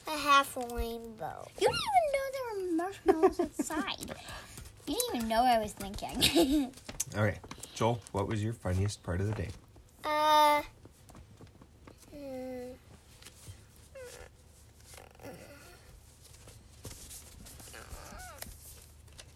a 0.08 0.18
half 0.18 0.56
a 0.58 0.76
rainbow. 0.76 1.48
You 1.60 1.68
didn't 1.68 1.82
even 1.92 2.12
know 2.14 2.26
there 2.34 2.46
were 2.56 2.72
marshmallows 2.76 3.40
outside. 3.40 4.16
You 4.88 4.96
didn't 4.96 5.16
even 5.18 5.28
know 5.30 5.44
I 5.44 5.60
was 5.60 5.72
thinking. 5.74 6.72
All 7.16 7.24
right, 7.24 7.38
Joel, 7.76 8.02
what 8.12 8.28
was 8.28 8.44
your 8.44 8.52
funniest 8.52 9.04
part 9.04 9.22
of 9.22 9.28
the 9.28 9.34
day? 9.34 9.50
Uh. 10.04 10.62
mm, 12.14 12.72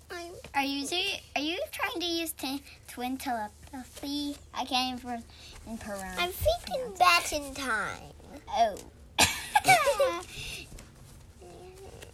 I'm, 0.10 0.32
Are 0.56 0.64
you 0.64 0.86
see, 0.86 1.20
are 1.36 1.42
you 1.42 1.60
trying 1.72 2.00
to 2.00 2.06
use 2.06 2.32
t- 2.32 2.64
twin 2.88 3.18
telepathy? 3.18 4.38
I 4.54 4.64
can't 4.64 5.00
even 5.00 5.22
in 5.68 5.78
pronounce. 5.78 6.18
I'm 6.18 6.32
thinking 6.32 6.94
back 6.98 7.34
in 7.34 7.54
time. 7.54 8.14
Oh. 8.50 8.78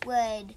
Would 0.07 0.55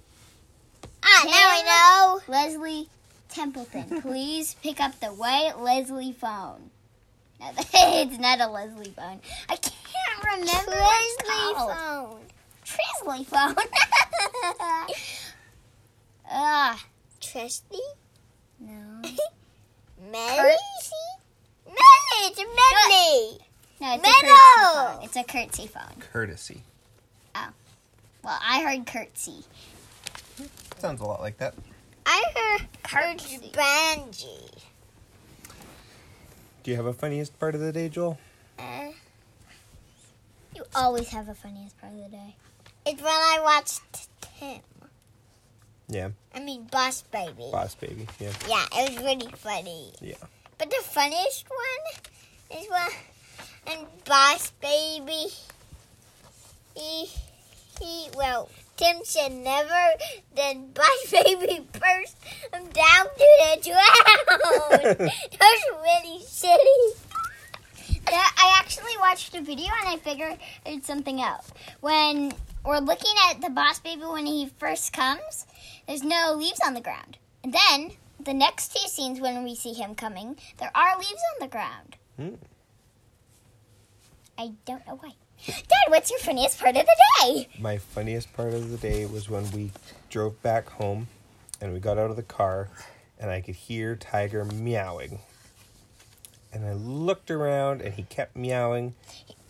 Ah, 1.07 1.23
now 1.27 1.33
I 1.33 1.63
know. 1.67 2.21
Leslie 2.33 2.89
Templeton 3.29 4.01
please 4.01 4.55
pick 4.63 4.81
up 4.81 4.99
the 5.01 5.09
white 5.09 5.59
Leslie 5.59 6.13
phone? 6.13 6.71
No, 7.39 7.51
it's 7.75 8.19
not 8.19 8.41
a 8.41 8.47
Leslie 8.47 8.95
phone. 8.97 9.21
I 9.51 9.57
can't 9.57 10.25
remember 10.25 10.71
Leslie 10.71 11.55
phone. 11.55 12.21
Trisley 12.65 13.27
phone. 13.27 13.55
Ah, 16.37 16.83
Trusty? 17.33 17.79
no. 18.61 19.03
Melly? 20.11 20.37
Curtsy? 20.37 21.05
Melly! 21.67 22.21
It's 22.27 22.39
a 22.39 22.45
Melly! 22.45 23.39
No, 23.81 23.95
it's 23.95 24.03
Meadow! 24.03 24.15
a 24.17 24.25
curtsy 24.25 24.87
phone. 24.93 25.05
It's 25.05 25.17
a 25.17 25.25
curtsy 25.25 25.67
phone. 25.67 26.03
Courtesy. 26.13 26.63
Oh. 27.35 27.49
Well, 28.23 28.39
I 28.43 28.63
heard 28.63 28.87
curtsy. 28.87 29.45
Sounds 30.79 31.01
a 31.01 31.05
lot 31.05 31.21
like 31.21 31.39
that. 31.39 31.55
I 32.07 32.23
heard 32.37 32.69
Curtsy. 32.83 33.51
Banji. 33.55 34.51
Do 36.63 36.71
you 36.71 36.77
have 36.77 36.87
a 36.87 36.93
funniest 36.93 37.39
part 37.39 37.55
of 37.55 37.61
the 37.61 37.73
day, 37.73 37.89
Joel? 37.89 38.19
Uh, 38.59 38.89
You 40.55 40.65
always 40.75 41.09
have 41.09 41.29
a 41.29 41.35
funniest 41.35 41.79
part 41.81 41.93
of 41.95 41.99
the 42.01 42.09
day. 42.09 42.37
it's 42.87 43.01
when 43.01 43.11
I 43.11 43.39
watched 43.43 43.81
Tim. 44.39 44.61
Yeah, 45.89 46.11
I 46.35 46.41
mean, 46.41 46.65
Boss 46.65 47.03
Baby. 47.03 47.49
boss 47.53 47.75
baby. 47.75 48.07
Yeah, 48.19 48.33
Yeah, 48.49 48.65
it 48.73 48.91
was 48.95 48.99
really 49.05 49.31
funny. 49.37 49.93
yeah. 50.01 50.17
But 50.57 50.71
the 50.71 50.83
funniest 50.83 51.47
one 51.51 52.59
is 52.59 52.69
when 52.71 52.89
and 53.67 53.87
Boss 54.05 54.51
Baby 54.61 55.27
he 56.75 57.09
he 57.81 58.09
well 58.17 58.49
Tim 58.77 59.05
said 59.05 59.33
never 59.33 59.93
then 60.35 60.71
Boss 60.73 61.11
Baby 61.11 61.67
burst 61.73 62.17
him 62.53 62.65
down 62.71 63.07
to 63.07 63.63
the 63.63 63.71
ground. 63.71 64.99
that 64.99 65.11
was 65.41 65.83
really 65.83 66.23
silly. 66.23 66.95
I 68.07 68.57
actually 68.59 68.97
watched 69.01 69.35
a 69.35 69.41
video 69.41 69.69
and 69.81 69.89
I 69.89 69.97
figured 69.97 70.39
something 70.83 71.21
out. 71.21 71.45
When 71.81 72.33
we're 72.65 72.79
looking 72.81 73.15
at 73.31 73.41
the 73.41 73.51
boss 73.51 73.79
baby 73.81 74.03
when 74.03 74.27
he 74.27 74.51
first 74.59 74.93
comes, 74.93 75.47
there's 75.87 76.03
no 76.03 76.35
leaves 76.37 76.61
on 76.65 76.75
the 76.75 76.81
ground. 76.81 77.19
And 77.43 77.53
then 77.53 77.93
the 78.19 78.35
next 78.35 78.75
two 78.75 78.89
scenes 78.89 79.21
when 79.21 79.45
we 79.45 79.55
see 79.55 79.73
him 79.73 79.95
coming, 79.95 80.37
there 80.59 80.71
are 80.75 80.99
leaves 80.99 81.23
on 81.35 81.47
the 81.47 81.49
ground. 81.49 81.97
Hmm. 82.17 82.35
I 84.39 84.53
don't 84.65 84.87
know 84.87 84.99
why. 85.01 85.13
Dad, 85.47 85.89
what's 85.89 86.11
your 86.11 86.21
funniest 86.21 86.59
part 86.59 86.77
of 86.77 86.87
the 86.87 86.97
day? 87.23 87.49
My 87.61 87.79
funniest 87.79 88.33
part 88.33 88.55
of 88.55 88.71
the 88.71 88.77
day 88.77 89.05
was 89.05 89.29
when 89.29 89.51
we 89.51 89.73
drove 90.09 90.41
back 90.43 90.71
home 90.71 91.09
and 91.61 91.73
we 91.73 91.81
got 91.81 91.99
out 91.99 92.11
of 92.11 92.17
the 92.17 92.23
car 92.23 92.69
and 93.19 93.31
I 93.31 93.41
could 93.41 93.55
hear 93.55 93.95
Tiger 93.95 94.45
meowing. 94.45 95.19
And 96.53 96.65
I 96.65 96.73
looked 96.73 97.31
around 97.31 97.83
and 97.83 97.95
he 97.95 98.05
kept 98.05 98.37
meowing. 98.37 98.95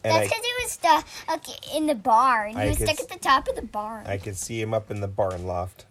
And 0.02 0.12
That's 0.12 0.28
because 0.28 0.44
he 0.44 0.52
was 0.62 0.72
stuck 0.72 1.06
okay, 1.32 1.76
in 1.76 1.86
the 1.86 1.94
barn. 1.94 2.52
He 2.52 2.58
I 2.58 2.68
was 2.68 2.78
could 2.78 2.88
stuck 2.88 3.00
at 3.00 3.08
the 3.08 3.18
top 3.18 3.48
of 3.48 3.56
the 3.56 3.62
barn. 3.62 4.06
I 4.06 4.18
could 4.18 4.36
see 4.36 4.60
him 4.60 4.74
up 4.74 4.90
in 4.90 5.00
the 5.00 5.08
barn 5.08 5.46
loft. 5.46 5.86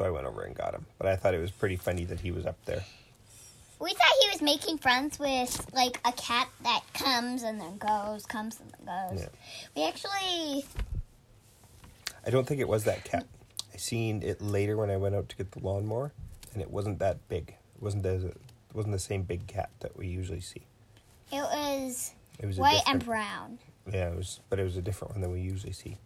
So 0.00 0.06
I 0.06 0.10
went 0.10 0.26
over 0.26 0.40
and 0.44 0.54
got 0.54 0.72
him. 0.72 0.86
But 0.96 1.08
I 1.08 1.16
thought 1.16 1.34
it 1.34 1.40
was 1.40 1.50
pretty 1.50 1.76
funny 1.76 2.06
that 2.06 2.20
he 2.20 2.30
was 2.30 2.46
up 2.46 2.56
there. 2.64 2.82
We 3.80 3.90
thought 3.90 4.12
he 4.22 4.30
was 4.30 4.40
making 4.40 4.78
friends 4.78 5.18
with 5.18 5.70
like 5.74 6.00
a 6.06 6.12
cat 6.12 6.48
that 6.62 6.80
comes 6.94 7.42
and 7.42 7.60
then 7.60 7.76
goes, 7.76 8.24
comes 8.24 8.58
and 8.60 8.72
then 8.72 8.86
goes. 9.10 9.20
Yeah. 9.20 9.28
We 9.76 9.86
actually 9.86 10.64
I 12.26 12.30
don't 12.30 12.46
think 12.46 12.62
it 12.62 12.68
was 12.68 12.84
that 12.84 13.04
cat. 13.04 13.26
I 13.74 13.76
seen 13.76 14.22
it 14.22 14.40
later 14.40 14.78
when 14.78 14.90
I 14.90 14.96
went 14.96 15.14
out 15.16 15.28
to 15.28 15.36
get 15.36 15.52
the 15.52 15.58
lawnmower, 15.60 16.12
and 16.54 16.62
it 16.62 16.70
wasn't 16.70 16.98
that 17.00 17.28
big. 17.28 17.50
It 17.76 17.82
wasn't 17.82 18.06
as 18.06 18.24
it 18.24 18.38
wasn't 18.72 18.92
the 18.92 18.98
same 18.98 19.24
big 19.24 19.46
cat 19.48 19.68
that 19.80 19.98
we 19.98 20.06
usually 20.06 20.40
see. 20.40 20.62
It 21.30 21.42
was 21.42 22.12
It 22.38 22.46
was 22.46 22.56
white 22.58 22.80
and 22.86 23.04
brown. 23.04 23.58
yeah, 23.92 24.08
it 24.08 24.16
was, 24.16 24.40
but 24.48 24.58
it 24.58 24.64
was 24.64 24.78
a 24.78 24.82
different 24.82 25.12
one 25.12 25.20
than 25.20 25.30
we 25.30 25.42
usually 25.42 25.74
see. 25.74 25.98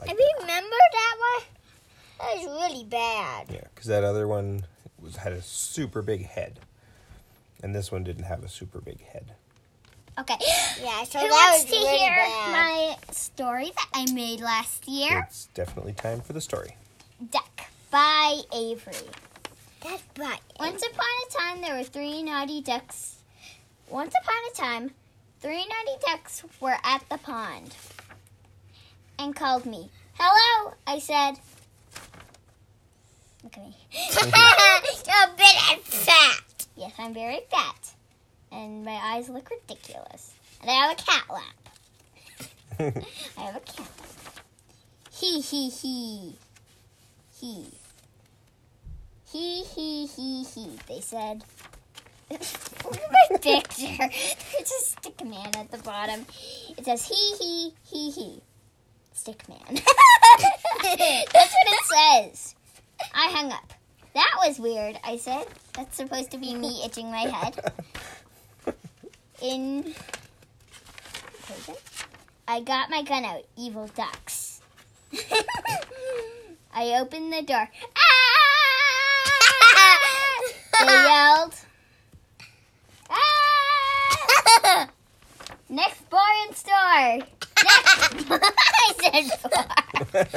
Like, 0.00 0.10
I 0.10 0.12
remember 0.40 0.76
that 0.92 1.16
one. 1.20 1.46
That 2.20 2.36
was 2.36 2.46
really 2.46 2.84
bad. 2.84 3.46
yeah, 3.50 3.64
because 3.74 3.86
that 3.86 4.04
other 4.04 4.28
one 4.28 4.64
was 5.00 5.16
had 5.16 5.32
a 5.32 5.40
super 5.42 6.02
big 6.02 6.26
head, 6.26 6.60
and 7.62 7.74
this 7.74 7.90
one 7.90 8.04
didn't 8.04 8.24
have 8.24 8.44
a 8.44 8.48
super 8.48 8.80
big 8.80 9.00
head. 9.06 9.32
Okay. 10.18 10.36
Yeah, 10.82 11.04
so 11.04 11.18
Who 11.18 11.28
that 11.28 11.30
wants 11.30 11.64
was 11.64 11.72
to 11.72 11.76
really 11.78 11.98
hear 11.98 12.14
bad. 12.14 12.52
my 12.52 12.96
story 13.12 13.66
that 13.66 13.88
I 13.92 14.10
made 14.12 14.40
last 14.40 14.88
year? 14.88 15.24
It's 15.26 15.46
definitely 15.52 15.92
time 15.92 16.20
for 16.22 16.32
the 16.32 16.40
story. 16.40 16.76
Duck 17.30 17.60
by 17.90 18.40
Avery. 18.54 18.94
That's 19.82 20.02
right. 20.18 20.40
Once 20.58 20.82
upon 20.82 21.04
a 21.28 21.32
time, 21.38 21.60
there 21.60 21.76
were 21.76 21.84
three 21.84 22.22
naughty 22.22 22.62
ducks. 22.62 23.16
Once 23.90 24.14
upon 24.22 24.36
a 24.50 24.54
time, 24.56 24.90
three 25.40 25.66
naughty 25.66 25.98
ducks 26.06 26.44
were 26.60 26.76
at 26.82 27.02
the 27.10 27.18
pond 27.18 27.74
and 29.18 29.36
called 29.36 29.66
me. 29.66 29.90
Hello, 30.14 30.74
I 30.86 30.98
said. 30.98 31.34
Look 33.42 33.56
at 33.56 33.62
me. 33.62 33.76
You're 33.92 35.36
big 35.36 35.56
and 35.70 35.80
fat. 35.80 36.66
Yes, 36.76 36.92
I'm 36.98 37.14
very 37.14 37.40
fat. 37.50 37.92
And 38.52 38.84
my 38.84 38.92
eyes 39.02 39.28
look 39.28 39.50
ridiculous. 39.50 40.34
And 40.60 40.70
I 40.70 40.74
have 40.74 40.92
a 40.92 41.02
cat 41.02 41.24
lap. 41.30 41.54
I 43.38 43.40
have 43.40 43.56
a 43.56 43.60
cat 43.60 43.78
lap. 43.78 44.44
He, 45.12 45.40
he, 45.40 45.70
he. 45.70 46.34
He. 47.40 47.66
He, 49.32 49.62
he, 49.64 50.06
he, 50.06 50.44
he. 50.44 50.78
They 50.86 51.00
said. 51.00 51.44
Look 52.30 52.40
at 52.96 53.12
my 53.30 53.36
picture. 53.38 53.96
There's 53.98 54.70
a 54.70 54.84
stick 54.84 55.24
man 55.24 55.50
at 55.56 55.70
the 55.70 55.78
bottom. 55.78 56.26
It 56.76 56.84
says 56.84 57.06
he, 57.06 57.34
he, 57.38 57.74
he, 57.90 58.10
he. 58.10 58.40
Stick 59.12 59.48
man. 59.48 59.58
That's 59.72 61.54
what 61.54 61.66
it 61.66 62.32
says. 62.32 62.54
I 63.14 63.30
hung 63.30 63.52
up. 63.52 63.72
That 64.14 64.34
was 64.44 64.58
weird, 64.58 64.98
I 65.04 65.16
said. 65.16 65.46
That's 65.74 65.96
supposed 65.96 66.30
to 66.32 66.38
be 66.38 66.54
me 66.54 66.82
itching 66.84 67.10
my 67.10 67.20
head. 67.20 67.72
In. 69.42 69.94
I 72.46 72.60
got 72.60 72.90
my 72.90 73.02
gun 73.02 73.24
out. 73.24 73.44
Evil 73.56 73.88
ducks. 73.94 74.60
I 76.74 76.98
opened 77.00 77.32
the 77.32 77.42
door. 77.42 77.68
Ah! 77.96 78.40
They 80.78 80.86
yelled. 80.86 81.54
Ah! 83.10 84.88
Next 85.68 86.08
bar 86.10 86.20
in 86.48 86.54
store. 86.54 87.20
Next, 87.64 88.30
I 89.12 89.22
said 89.28 89.50
bar. 89.50 89.66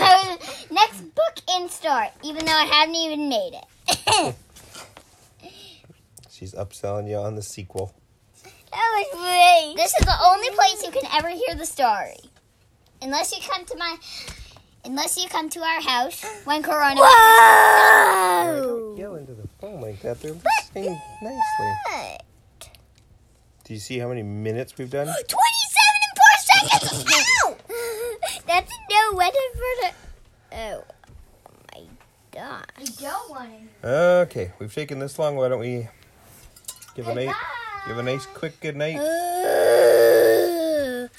I 0.00 0.38
Next 0.70 1.00
book 1.14 1.34
in 1.56 1.68
store, 1.68 2.06
even 2.24 2.44
though 2.44 2.52
I 2.52 2.64
haven't 2.64 2.94
even 2.94 3.28
made 3.28 3.52
it. 3.54 4.34
She's 6.30 6.54
upselling 6.54 7.08
you 7.08 7.16
on 7.16 7.34
the 7.36 7.42
sequel. 7.42 7.94
That 8.72 8.90
was 8.96 9.06
great. 9.12 9.76
this 9.76 9.92
is 10.00 10.06
the 10.06 10.16
only 10.24 10.50
place 10.50 10.82
you 10.84 10.90
can 10.90 11.04
ever 11.14 11.28
hear 11.28 11.54
the 11.54 11.66
story, 11.66 12.16
unless 13.02 13.30
you 13.32 13.38
come 13.46 13.64
to 13.66 13.76
my, 13.76 13.96
unless 14.84 15.22
you 15.22 15.28
come 15.28 15.50
to 15.50 15.60
our 15.60 15.82
house 15.82 16.24
when 16.44 16.62
Corona. 16.62 16.98
Alright, 17.00 18.54
Whoa. 18.56 18.62
Don't 18.62 18.96
yell 18.96 19.14
into 19.16 19.34
the 19.34 19.46
phone 19.60 19.80
like 19.82 20.00
that. 20.00 20.20
They're 20.22 20.32
listening 20.32 20.98
nicely. 21.22 21.72
What? 21.90 22.22
Do 23.64 23.74
you 23.74 23.80
see 23.80 23.98
how 23.98 24.08
many 24.08 24.22
minutes 24.22 24.76
we've 24.78 24.90
done? 24.90 25.06
27 25.28 25.28
and 25.28 25.28
4 25.28 25.40
seconds! 26.68 27.04
Ow! 27.44 27.56
That's 28.46 28.72
no 28.90 29.16
weather 29.16 29.46
for 29.54 29.72
the. 29.80 29.92
Oh 30.56 30.84
my 31.74 31.82
god. 32.30 32.66
I 32.76 32.84
don't 33.00 33.30
want 33.30 33.50
to. 33.82 33.88
Okay, 34.28 34.52
we've 34.58 34.72
taken 34.74 34.98
this 34.98 35.18
long. 35.18 35.36
Why 35.36 35.48
don't 35.48 35.60
we 35.60 35.88
give 36.94 37.08
a 37.08 37.14
nice, 37.14 37.34
give 37.86 37.98
a 37.98 38.02
nice 38.02 38.26
quick 38.26 38.60
good 38.60 38.76
night? 38.76 38.96
Uh, 38.96 39.02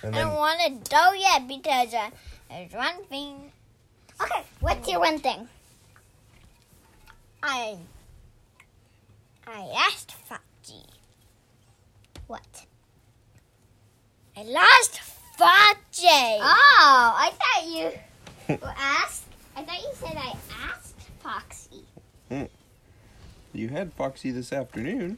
And 0.04 0.16
I 0.16 0.18
then- 0.20 0.28
don't 0.28 0.36
want 0.36 0.60
to 0.62 0.70
go 0.92 1.14
yet 1.14 1.48
because 1.48 1.94
uh, 1.94 2.10
there's 2.50 2.72
one 2.74 3.04
thing. 3.06 3.52
Okay, 4.22 4.44
what's 4.60 4.88
your 4.90 5.00
one 5.00 5.20
thing? 5.20 5.48
I 7.42 7.78
I 9.48 9.70
asked 9.88 10.12
Foxy. 10.14 10.86
What? 12.28 12.66
I 14.38 14.44
lost 14.44 15.00
Foxy. 15.38 16.08
Oh, 16.08 17.14
I 17.18 17.32
thought 17.32 17.66
you 17.68 18.58
asked. 18.78 19.24
I 19.56 19.64
thought 19.64 19.80
you 19.82 19.90
said 19.96 20.16
I 20.18 20.34
asked 20.70 20.96
Foxy. 21.22 21.84
Hmm. 22.30 22.44
You 23.54 23.70
had 23.70 23.94
Foxy 23.94 24.32
this 24.32 24.52
afternoon. 24.54 25.18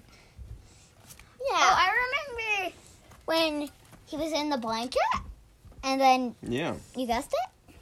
Oh, 1.42 1.52
yeah. 1.52 1.58
I 1.60 1.90
remember 1.92 2.76
when 3.26 3.70
he 4.06 4.18
was 4.18 4.32
in 4.34 4.50
the 4.50 4.58
blanket, 4.58 5.00
and 5.84 6.00
then 6.02 6.36
Yeah. 6.42 6.76
you 6.96 7.08
guessed 7.08 7.34
it. 7.34 7.76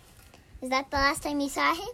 Is 0.62 0.70
that 0.70 0.90
the 0.92 0.98
last 0.98 1.24
time 1.24 1.40
you 1.40 1.50
saw 1.50 1.74
him? 1.74 1.88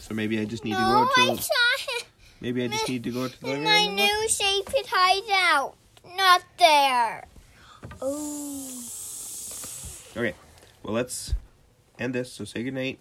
So 0.00 0.14
maybe 0.14 0.40
I 0.40 0.44
just 0.44 0.64
need 0.64 0.72
to 0.74 0.78
no, 0.80 1.08
go 1.16 1.22
I 1.22 1.36
to. 1.36 1.42
saw 1.42 1.52
him 1.92 2.06
Maybe 2.40 2.64
I 2.64 2.68
just 2.68 2.88
need 2.88 3.04
to 3.04 3.10
go 3.10 3.28
to 3.28 3.40
the 3.40 3.46
living 3.46 3.64
my 3.64 3.70
room. 3.74 3.88
and 3.88 3.96
look. 3.96 4.06
new 4.10 4.28
sacred 4.28 4.86
hideout. 4.88 5.74
Not 6.16 6.42
there. 6.58 7.26
Oh. 8.00 8.84
Okay. 10.18 10.34
Well, 10.82 10.94
let's 10.94 11.34
end 11.98 12.14
this. 12.14 12.32
So 12.32 12.44
say 12.44 12.64
goodnight. 12.64 12.98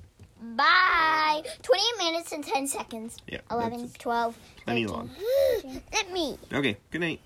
Bye. 0.56 1.42
20 1.64 1.84
minutes 1.98 2.32
and 2.32 2.46
10 2.46 2.68
seconds. 2.68 3.18
Yeah. 3.28 3.40
11, 3.50 3.82
that's 3.82 3.94
12, 3.94 4.38
plenty 4.66 4.86
long. 4.86 5.10
Let 5.94 6.12
me. 6.12 6.38
Okay. 6.54 6.78
Good 6.92 7.02
night. 7.02 7.20